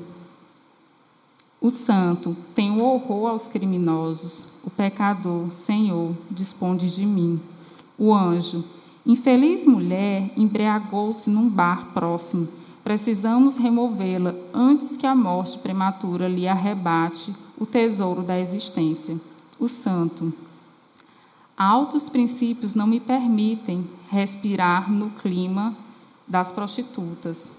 O 1.60 1.70
santo 1.70 2.36
tem 2.54 2.72
o 2.72 2.82
horror 2.82 3.30
aos 3.30 3.46
criminosos. 3.46 4.44
O 4.64 4.70
pecador, 4.70 5.50
Senhor, 5.50 6.12
disponde 6.30 6.92
de 6.92 7.06
mim. 7.06 7.40
O 7.98 8.12
anjo, 8.14 8.64
infeliz 9.06 9.66
mulher, 9.66 10.30
embriagou-se 10.36 11.30
num 11.30 11.48
bar 11.48 11.88
próximo. 11.92 12.48
Precisamos 12.82 13.56
removê-la 13.56 14.34
antes 14.52 14.96
que 14.96 15.06
a 15.06 15.14
morte 15.14 15.58
prematura 15.58 16.28
lhe 16.28 16.48
arrebate 16.48 17.32
o 17.56 17.64
tesouro 17.64 18.22
da 18.22 18.40
existência. 18.40 19.16
O 19.60 19.68
santo, 19.68 20.32
altos 21.56 22.08
princípios 22.08 22.74
não 22.74 22.86
me 22.86 23.00
permitem 23.00 23.86
respirar 24.10 24.90
no 24.90 25.10
clima 25.10 25.74
das 26.26 26.52
prostitutas. 26.52 27.52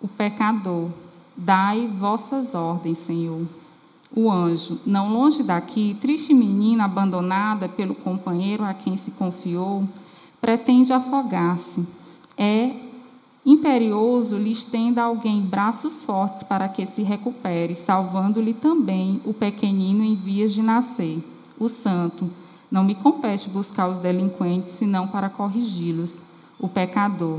O 0.00 0.08
pecador, 0.08 0.90
dai 1.36 1.86
vossas 1.86 2.54
ordens, 2.54 2.98
Senhor. 2.98 3.46
O 4.14 4.30
anjo, 4.30 4.78
não 4.86 5.12
longe 5.12 5.42
daqui, 5.42 5.96
triste 6.00 6.32
menina 6.32 6.84
abandonada 6.84 7.68
pelo 7.68 7.94
companheiro 7.94 8.64
a 8.64 8.72
quem 8.72 8.96
se 8.96 9.10
confiou, 9.12 9.88
pretende 10.40 10.92
afogar-se. 10.92 11.84
É 12.36 12.70
imperioso 13.44 14.38
lhe 14.38 14.52
estenda 14.52 15.02
alguém 15.02 15.42
braços 15.42 16.04
fortes 16.04 16.42
para 16.42 16.68
que 16.68 16.86
se 16.86 17.02
recupere, 17.02 17.74
salvando-lhe 17.74 18.54
também 18.54 19.20
o 19.24 19.34
pequenino 19.34 20.04
em 20.04 20.14
vias 20.14 20.52
de 20.52 20.62
nascer. 20.62 21.22
O 21.58 21.68
santo, 21.68 22.30
não 22.74 22.82
me 22.82 22.96
compete 22.96 23.48
buscar 23.48 23.86
os 23.86 24.00
delinquentes, 24.00 24.70
senão 24.70 25.06
para 25.06 25.28
corrigi-los. 25.28 26.24
O 26.58 26.66
pecador, 26.66 27.38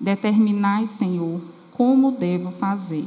determinai, 0.00 0.86
Senhor, 0.86 1.38
como 1.70 2.10
devo 2.10 2.50
fazer. 2.50 3.04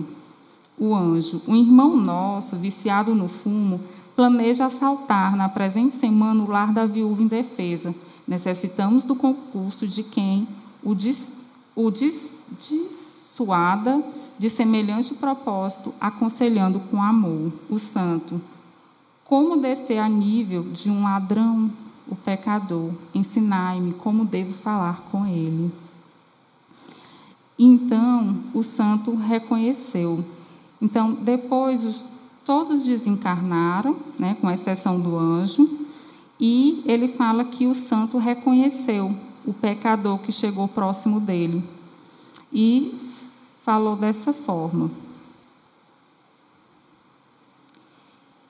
O 0.78 0.93
anjo, 0.93 1.41
um 1.47 1.55
irmão 1.55 1.97
nosso, 1.97 2.57
viciado 2.57 3.15
no 3.15 3.28
fumo, 3.28 3.82
planeja 4.15 4.67
assaltar 4.67 5.36
na 5.36 5.49
presente 5.49 5.95
semana 5.95 6.43
o 6.43 6.47
lar 6.47 6.71
da 6.71 6.86
viúva 6.86 7.24
indefesa. 7.24 7.95
Necessitamos 8.28 9.03
do 9.03 9.15
concurso 9.15 9.88
de 9.88 10.03
quem 10.03 10.47
o, 10.84 10.93
dis, 10.93 11.32
o 11.76 11.89
dis, 11.89 12.43
dissuada 12.61 13.99
de 14.38 14.47
semelhante 14.47 15.15
propósito, 15.15 15.91
aconselhando 15.99 16.80
com 16.91 17.01
amor 17.01 17.51
o 17.67 17.80
santo. 17.80 18.39
Como 19.26 19.57
descer 19.57 19.99
a 19.99 20.09
nível 20.09 20.63
de 20.63 20.89
um 20.89 21.03
ladrão, 21.03 21.71
o 22.07 22.15
pecador? 22.15 22.91
Ensinai-me 23.13 23.93
como 23.93 24.26
devo 24.26 24.53
falar 24.53 25.01
com 25.11 25.26
ele. 25.26 25.71
Então 27.57 28.38
o 28.53 28.61
santo 28.63 29.15
reconheceu 29.15 30.24
então, 30.84 31.13
depois, 31.13 31.86
os, 31.86 32.03
todos 32.43 32.84
desencarnaram, 32.84 33.95
né, 34.19 34.36
com 34.41 34.51
exceção 34.51 34.99
do 34.99 35.17
anjo, 35.17 35.80
e 36.38 36.84
ele 36.86 37.07
fala 37.07 37.45
que 37.45 37.65
o 37.65 37.74
santo 37.74 38.17
reconheceu 38.17 39.15
o 39.45 39.53
pecador 39.53 40.19
que 40.19 40.30
chegou 40.30 40.67
próximo 40.67 41.21
dele. 41.21 41.63
E 42.51 42.93
falou 43.63 43.95
dessa 43.95 44.34
forma. 44.34 44.91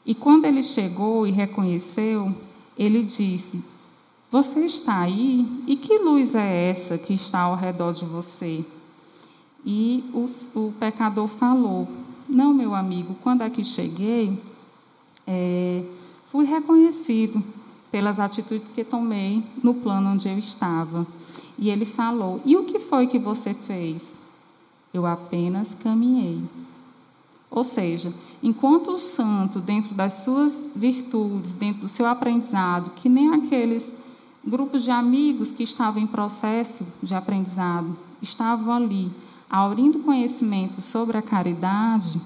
E 0.05 0.13
quando 0.13 0.45
ele 0.45 0.61
chegou 0.61 1.25
e 1.25 1.31
reconheceu, 1.31 2.33
ele 2.77 3.03
disse: 3.03 3.63
Você 4.29 4.65
está 4.65 4.99
aí? 5.01 5.47
E 5.65 5.75
que 5.75 5.97
luz 5.99 6.35
é 6.35 6.69
essa 6.69 6.97
que 6.97 7.13
está 7.13 7.41
ao 7.41 7.55
redor 7.55 7.93
de 7.93 8.05
você? 8.05 8.65
E 9.65 10.03
o, 10.13 10.25
o 10.59 10.73
pecador 10.73 11.27
falou: 11.27 11.87
não, 12.27 12.53
meu 12.53 12.73
amigo, 12.73 13.15
quando 13.21 13.41
aqui 13.41 13.63
cheguei, 13.63 14.37
é, 15.27 15.83
fui 16.31 16.45
reconhecido 16.45 17.43
pelas 17.91 18.19
atitudes 18.19 18.71
que 18.71 18.83
tomei 18.83 19.43
no 19.61 19.73
plano 19.73 20.11
onde 20.11 20.27
eu 20.27 20.37
estava. 20.37 21.05
E 21.59 21.69
ele 21.69 21.85
falou: 21.85 22.41
E 22.45 22.55
o 22.55 22.63
que 22.63 22.79
foi 22.79 23.07
que 23.07 23.19
você 23.19 23.53
fez? 23.53 24.15
Eu 24.93 25.05
apenas 25.05 25.75
caminhei. 25.75 26.41
Ou 27.53 27.63
seja, 27.63 28.11
enquanto 28.41 28.89
o 28.89 28.97
santo, 28.97 29.59
dentro 29.59 29.93
das 29.93 30.23
suas 30.23 30.65
virtudes, 30.75 31.51
dentro 31.51 31.81
do 31.81 31.87
seu 31.87 32.07
aprendizado, 32.07 32.89
que 32.95 33.07
nem 33.07 33.31
aqueles 33.31 33.93
grupos 34.43 34.83
de 34.83 34.89
amigos 34.89 35.51
que 35.51 35.61
estavam 35.61 36.01
em 36.01 36.07
processo 36.07 36.83
de 37.01 37.13
aprendizado, 37.13 37.95
estavam 38.23 38.73
ali 38.73 39.11
aurindo 39.47 39.99
conhecimento 39.99 40.81
sobre 40.81 41.15
a 41.15 41.21
caridade, 41.21 42.19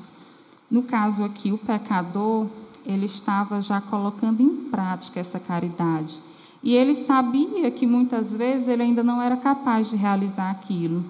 no 0.72 0.84
caso 0.84 1.26
aqui, 1.26 1.52
o 1.52 1.58
pecador, 1.58 2.48
ele 2.86 3.06
estava 3.06 3.60
já 3.62 3.82
colocando 3.82 4.40
em 4.40 4.56
prática 4.56 5.20
essa 5.20 5.38
caridade. 5.38 6.22
E 6.64 6.74
ele 6.74 6.94
sabia 6.94 7.70
que 7.70 7.86
muitas 7.86 8.32
vezes 8.32 8.70
ele 8.70 8.84
ainda 8.84 9.04
não 9.04 9.22
era 9.22 9.36
capaz 9.36 9.90
de 9.90 9.98
realizar 9.98 10.52
aquilo, 10.52 11.04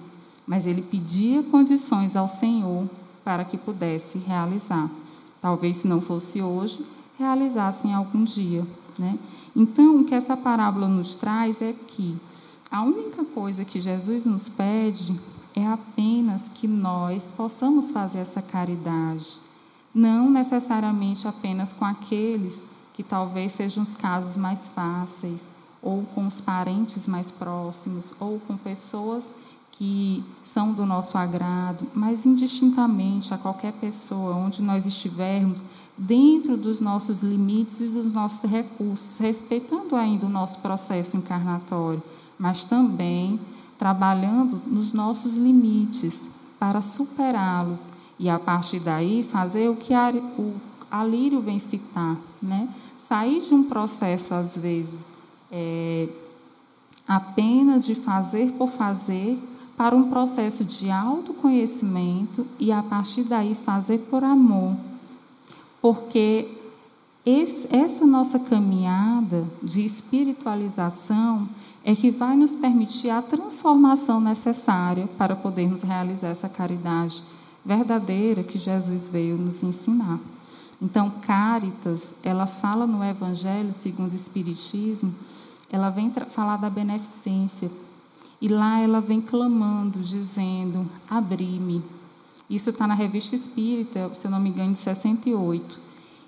mas 0.44 0.66
ele 0.66 0.82
pedia 0.82 1.40
condições 1.44 2.16
ao 2.16 2.26
Senhor 2.26 2.88
para 3.28 3.44
que 3.44 3.58
pudesse 3.58 4.16
realizar. 4.16 4.88
Talvez, 5.38 5.76
se 5.76 5.86
não 5.86 6.00
fosse 6.00 6.40
hoje, 6.40 6.82
realizasse 7.18 7.86
em 7.86 7.92
algum 7.92 8.24
dia. 8.24 8.66
Né? 8.98 9.18
Então, 9.54 10.00
o 10.00 10.04
que 10.06 10.14
essa 10.14 10.34
parábola 10.34 10.88
nos 10.88 11.14
traz 11.14 11.60
é 11.60 11.74
que 11.88 12.16
a 12.70 12.82
única 12.82 13.22
coisa 13.26 13.66
que 13.66 13.82
Jesus 13.82 14.24
nos 14.24 14.48
pede 14.48 15.14
é 15.54 15.66
apenas 15.66 16.48
que 16.48 16.66
nós 16.66 17.30
possamos 17.36 17.90
fazer 17.90 18.20
essa 18.20 18.40
caridade. 18.40 19.38
Não 19.94 20.30
necessariamente 20.30 21.28
apenas 21.28 21.70
com 21.70 21.84
aqueles 21.84 22.62
que 22.94 23.02
talvez 23.02 23.52
sejam 23.52 23.82
os 23.82 23.92
casos 23.92 24.38
mais 24.38 24.70
fáceis, 24.70 25.42
ou 25.82 26.02
com 26.14 26.26
os 26.26 26.40
parentes 26.40 27.06
mais 27.06 27.30
próximos, 27.30 28.10
ou 28.18 28.40
com 28.48 28.56
pessoas 28.56 29.24
que 29.78 30.24
são 30.44 30.72
do 30.72 30.84
nosso 30.84 31.16
agrado, 31.16 31.86
mas 31.94 32.26
indistintamente 32.26 33.32
a 33.32 33.38
qualquer 33.38 33.72
pessoa, 33.74 34.34
onde 34.34 34.60
nós 34.60 34.84
estivermos, 34.84 35.60
dentro 35.96 36.56
dos 36.56 36.80
nossos 36.80 37.22
limites 37.22 37.80
e 37.80 37.86
dos 37.86 38.12
nossos 38.12 38.50
recursos, 38.50 39.18
respeitando 39.18 39.94
ainda 39.94 40.26
o 40.26 40.28
nosso 40.28 40.58
processo 40.58 41.16
encarnatório, 41.16 42.02
mas 42.36 42.64
também 42.64 43.38
trabalhando 43.78 44.60
nos 44.66 44.92
nossos 44.92 45.36
limites 45.36 46.28
para 46.58 46.82
superá-los 46.82 47.92
e 48.18 48.28
a 48.28 48.38
partir 48.38 48.80
daí 48.80 49.22
fazer 49.22 49.68
o 49.68 49.76
que 49.76 49.92
o 50.36 50.54
Alírio 50.90 51.40
vem 51.40 51.60
citar, 51.60 52.16
né? 52.42 52.68
sair 52.98 53.40
de 53.40 53.54
um 53.54 53.62
processo 53.62 54.34
às 54.34 54.56
vezes 54.56 55.06
é, 55.52 56.08
apenas 57.06 57.86
de 57.86 57.94
fazer 57.94 58.50
por 58.52 58.68
fazer 58.70 59.38
para 59.78 59.94
um 59.94 60.10
processo 60.10 60.64
de 60.64 60.90
autoconhecimento 60.90 62.44
e 62.58 62.72
a 62.72 62.82
partir 62.82 63.22
daí 63.22 63.54
fazer 63.54 63.98
por 64.10 64.24
amor, 64.24 64.76
porque 65.80 66.48
esse, 67.24 67.68
essa 67.74 68.04
nossa 68.04 68.40
caminhada 68.40 69.46
de 69.62 69.84
espiritualização 69.84 71.48
é 71.84 71.94
que 71.94 72.10
vai 72.10 72.36
nos 72.36 72.52
permitir 72.52 73.10
a 73.10 73.22
transformação 73.22 74.20
necessária 74.20 75.08
para 75.16 75.36
podermos 75.36 75.82
realizar 75.82 76.28
essa 76.28 76.48
caridade 76.48 77.22
verdadeira 77.64 78.42
que 78.42 78.58
Jesus 78.58 79.08
veio 79.08 79.38
nos 79.38 79.62
ensinar. 79.62 80.18
Então, 80.82 81.10
Caritas, 81.22 82.14
ela 82.22 82.46
fala 82.46 82.86
no 82.86 83.04
Evangelho 83.04 83.72
segundo 83.72 84.12
o 84.12 84.16
Espiritismo, 84.16 85.14
ela 85.70 85.88
vem 85.88 86.10
falar 86.30 86.56
da 86.56 86.68
beneficência. 86.68 87.70
E 88.40 88.48
lá 88.48 88.80
ela 88.80 89.00
vem 89.00 89.20
clamando, 89.20 90.00
dizendo: 90.00 90.86
abri-me. 91.08 91.82
Isso 92.48 92.70
está 92.70 92.86
na 92.86 92.94
revista 92.94 93.34
Espírita, 93.34 94.10
se 94.14 94.26
eu 94.26 94.30
não 94.30 94.40
me 94.40 94.48
engano, 94.48 94.72
de 94.72 94.78
68. 94.78 95.78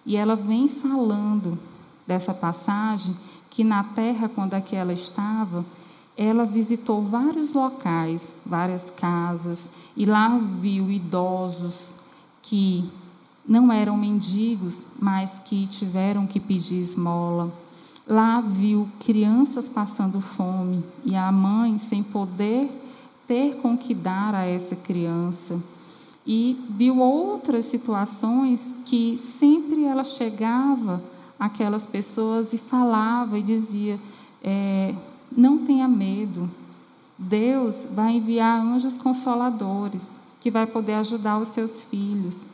E 0.04 0.16
ela 0.16 0.36
vem 0.36 0.68
falando 0.68 1.58
dessa 2.06 2.34
passagem 2.34 3.16
que 3.48 3.64
na 3.64 3.82
terra, 3.82 4.28
quando 4.28 4.54
aqui 4.54 4.76
ela 4.76 4.92
estava, 4.92 5.64
ela 6.16 6.44
visitou 6.44 7.02
vários 7.02 7.54
locais, 7.54 8.34
várias 8.44 8.90
casas, 8.90 9.70
e 9.96 10.04
lá 10.04 10.38
viu 10.38 10.90
idosos 10.90 11.94
que 12.42 12.84
não 13.46 13.72
eram 13.72 13.96
mendigos, 13.96 14.86
mas 15.00 15.38
que 15.38 15.66
tiveram 15.66 16.26
que 16.26 16.38
pedir 16.38 16.80
esmola. 16.80 17.50
Lá 18.10 18.40
viu 18.40 18.88
crianças 18.98 19.68
passando 19.68 20.20
fome 20.20 20.82
e 21.04 21.14
a 21.14 21.30
mãe 21.30 21.78
sem 21.78 22.02
poder 22.02 22.68
ter 23.24 23.54
com 23.62 23.78
que 23.78 23.94
dar 23.94 24.34
a 24.34 24.44
essa 24.44 24.74
criança. 24.74 25.56
E 26.26 26.58
viu 26.70 26.98
outras 26.98 27.66
situações 27.66 28.74
que 28.84 29.16
sempre 29.16 29.84
ela 29.84 30.02
chegava 30.02 31.00
aquelas 31.38 31.86
pessoas 31.86 32.52
e 32.52 32.58
falava 32.58 33.38
e 33.38 33.44
dizia: 33.44 33.96
é, 34.42 34.92
não 35.30 35.58
tenha 35.58 35.86
medo, 35.86 36.50
Deus 37.16 37.90
vai 37.92 38.16
enviar 38.16 38.60
anjos 38.60 38.98
consoladores 38.98 40.08
que 40.40 40.50
vai 40.50 40.66
poder 40.66 40.94
ajudar 40.94 41.38
os 41.38 41.50
seus 41.50 41.84
filhos. 41.84 42.44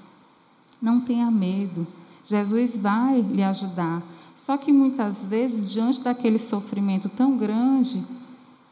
Não 0.83 1.01
tenha 1.01 1.31
medo, 1.31 1.87
Jesus 2.27 2.77
vai 2.77 3.23
lhe 3.23 3.43
ajudar. 3.43 4.03
Só 4.37 4.57
que 4.57 4.71
muitas 4.71 5.25
vezes, 5.25 5.71
diante 5.71 6.03
daquele 6.03 6.39
sofrimento 6.39 7.09
tão 7.09 7.37
grande, 7.37 8.05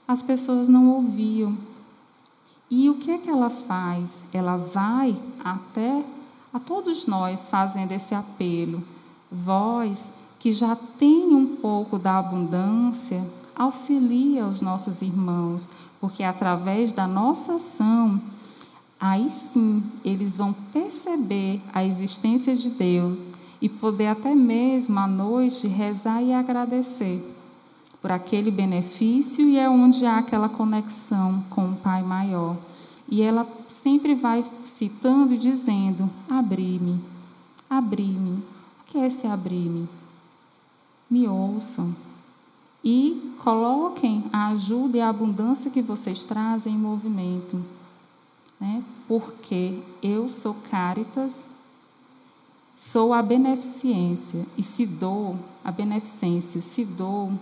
as 0.06 0.20
pessoas 0.20 0.68
não 0.68 0.90
ouviam. 0.90 1.56
E 2.70 2.90
o 2.90 2.96
que 2.96 3.10
é 3.10 3.18
que 3.18 3.30
ela 3.30 3.48
faz? 3.48 4.24
Ela 4.32 4.56
vai 4.56 5.16
até 5.42 6.04
a 6.52 6.60
todos 6.60 7.06
nós 7.06 7.48
fazendo 7.48 7.92
esse 7.92 8.14
apelo. 8.14 8.84
Vós 9.32 10.12
que 10.38 10.52
já 10.52 10.76
tem 10.76 11.34
um 11.34 11.56
pouco 11.56 11.98
da 11.98 12.18
abundância, 12.18 13.24
auxilia 13.56 14.44
os 14.44 14.60
nossos 14.60 15.00
irmãos, 15.00 15.70
porque 16.00 16.22
através 16.22 16.92
da 16.92 17.08
nossa 17.08 17.54
ação, 17.54 18.20
aí 19.00 19.28
sim 19.28 19.82
eles 20.04 20.36
vão 20.36 20.52
perceber 20.72 21.62
a 21.72 21.82
existência 21.82 22.54
de 22.54 22.68
Deus 22.68 23.26
e 23.64 23.68
poder 23.70 24.08
até 24.08 24.34
mesmo 24.34 24.98
à 24.98 25.06
noite 25.06 25.66
rezar 25.66 26.22
e 26.22 26.34
agradecer 26.34 27.18
por 28.02 28.12
aquele 28.12 28.50
benefício 28.50 29.48
e 29.48 29.56
é 29.56 29.66
onde 29.70 30.04
há 30.04 30.18
aquela 30.18 30.50
conexão 30.50 31.42
com 31.48 31.70
o 31.70 31.76
Pai 31.76 32.02
maior. 32.02 32.58
E 33.08 33.22
ela 33.22 33.48
sempre 33.70 34.14
vai 34.14 34.44
citando 34.66 35.32
e 35.32 35.38
dizendo: 35.38 36.10
abri-me, 36.28 37.00
abri-me. 37.70 38.32
O 38.32 38.44
que 38.84 38.98
é 38.98 39.06
esse 39.06 39.26
abri-me? 39.26 39.88
Me 41.08 41.26
ouçam 41.26 41.96
e 42.84 43.34
coloquem 43.42 44.24
a 44.30 44.48
ajuda 44.48 44.98
e 44.98 45.00
a 45.00 45.08
abundância 45.08 45.70
que 45.70 45.80
vocês 45.80 46.22
trazem 46.22 46.74
em 46.74 46.78
movimento. 46.78 47.64
Né? 48.60 48.84
Porque 49.08 49.78
eu 50.02 50.28
sou 50.28 50.54
Caritas, 50.70 51.46
sou 52.76 53.12
a 53.12 53.22
beneficência, 53.22 54.44
e 54.56 54.62
se 54.62 54.86
dou 54.86 55.36
a 55.64 55.70
beneficência, 55.70 56.60
se 56.60 56.84
dou, 56.84 57.32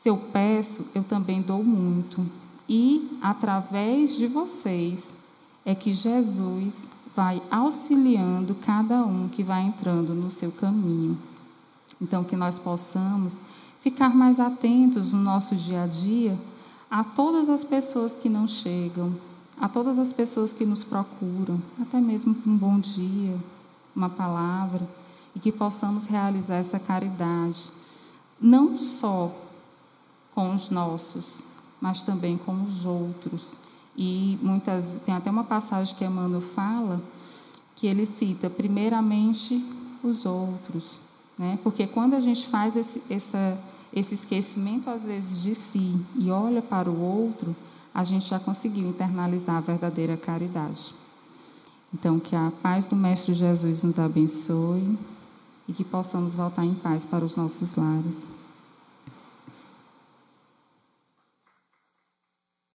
se 0.00 0.08
eu 0.08 0.16
peço, 0.16 0.84
eu 0.94 1.02
também 1.04 1.40
dou 1.40 1.64
muito. 1.64 2.24
E 2.68 3.08
através 3.22 4.16
de 4.16 4.26
vocês 4.26 5.10
é 5.64 5.74
que 5.74 5.92
Jesus 5.92 6.74
vai 7.14 7.40
auxiliando 7.50 8.54
cada 8.54 9.04
um 9.04 9.28
que 9.28 9.42
vai 9.42 9.62
entrando 9.62 10.14
no 10.14 10.30
seu 10.30 10.50
caminho. 10.50 11.16
Então, 12.00 12.24
que 12.24 12.36
nós 12.36 12.58
possamos 12.58 13.36
ficar 13.80 14.14
mais 14.14 14.40
atentos 14.40 15.12
no 15.12 15.20
nosso 15.20 15.54
dia 15.54 15.84
a 15.84 15.86
dia 15.86 16.38
a 16.90 17.02
todas 17.02 17.48
as 17.48 17.64
pessoas 17.64 18.16
que 18.16 18.28
não 18.28 18.46
chegam, 18.46 19.12
a 19.60 19.68
todas 19.68 19.98
as 19.98 20.12
pessoas 20.12 20.52
que 20.52 20.64
nos 20.64 20.84
procuram, 20.84 21.60
até 21.80 22.00
mesmo 22.00 22.36
um 22.46 22.56
bom 22.56 22.78
dia, 22.78 23.36
uma 23.94 24.08
palavra, 24.08 24.86
e 25.34 25.40
que 25.40 25.50
possamos 25.50 26.06
realizar 26.06 26.56
essa 26.56 26.78
caridade, 26.78 27.70
não 28.40 28.76
só 28.76 29.34
com 30.34 30.54
os 30.54 30.70
nossos, 30.70 31.42
mas 31.80 32.02
também 32.02 32.36
com 32.36 32.62
os 32.64 32.84
outros. 32.84 33.54
E 33.96 34.38
muitas 34.42 34.86
tem 35.04 35.14
até 35.14 35.30
uma 35.30 35.44
passagem 35.44 35.94
que 35.94 36.04
Emmanuel 36.04 36.40
fala 36.40 37.00
que 37.76 37.86
ele 37.86 38.06
cita 38.06 38.48
primeiramente 38.48 39.64
os 40.02 40.24
outros, 40.24 40.98
né? 41.38 41.58
Porque 41.62 41.86
quando 41.86 42.14
a 42.14 42.20
gente 42.20 42.46
faz 42.46 42.76
esse, 42.76 43.02
essa 43.08 43.58
esse 43.94 44.14
esquecimento, 44.14 44.90
às 44.90 45.06
vezes, 45.06 45.40
de 45.40 45.54
si 45.54 45.96
e 46.16 46.28
olha 46.30 46.60
para 46.60 46.90
o 46.90 47.00
outro, 47.00 47.54
a 47.94 48.02
gente 48.02 48.28
já 48.28 48.40
conseguiu 48.40 48.88
internalizar 48.88 49.56
a 49.56 49.60
verdadeira 49.60 50.16
caridade. 50.16 50.92
Então, 51.94 52.18
que 52.18 52.34
a 52.34 52.52
paz 52.60 52.86
do 52.86 52.96
Mestre 52.96 53.32
Jesus 53.32 53.84
nos 53.84 54.00
abençoe 54.00 54.98
e 55.68 55.72
que 55.72 55.84
possamos 55.84 56.34
voltar 56.34 56.64
em 56.64 56.74
paz 56.74 57.06
para 57.06 57.24
os 57.24 57.36
nossos 57.36 57.76
lares. 57.76 58.33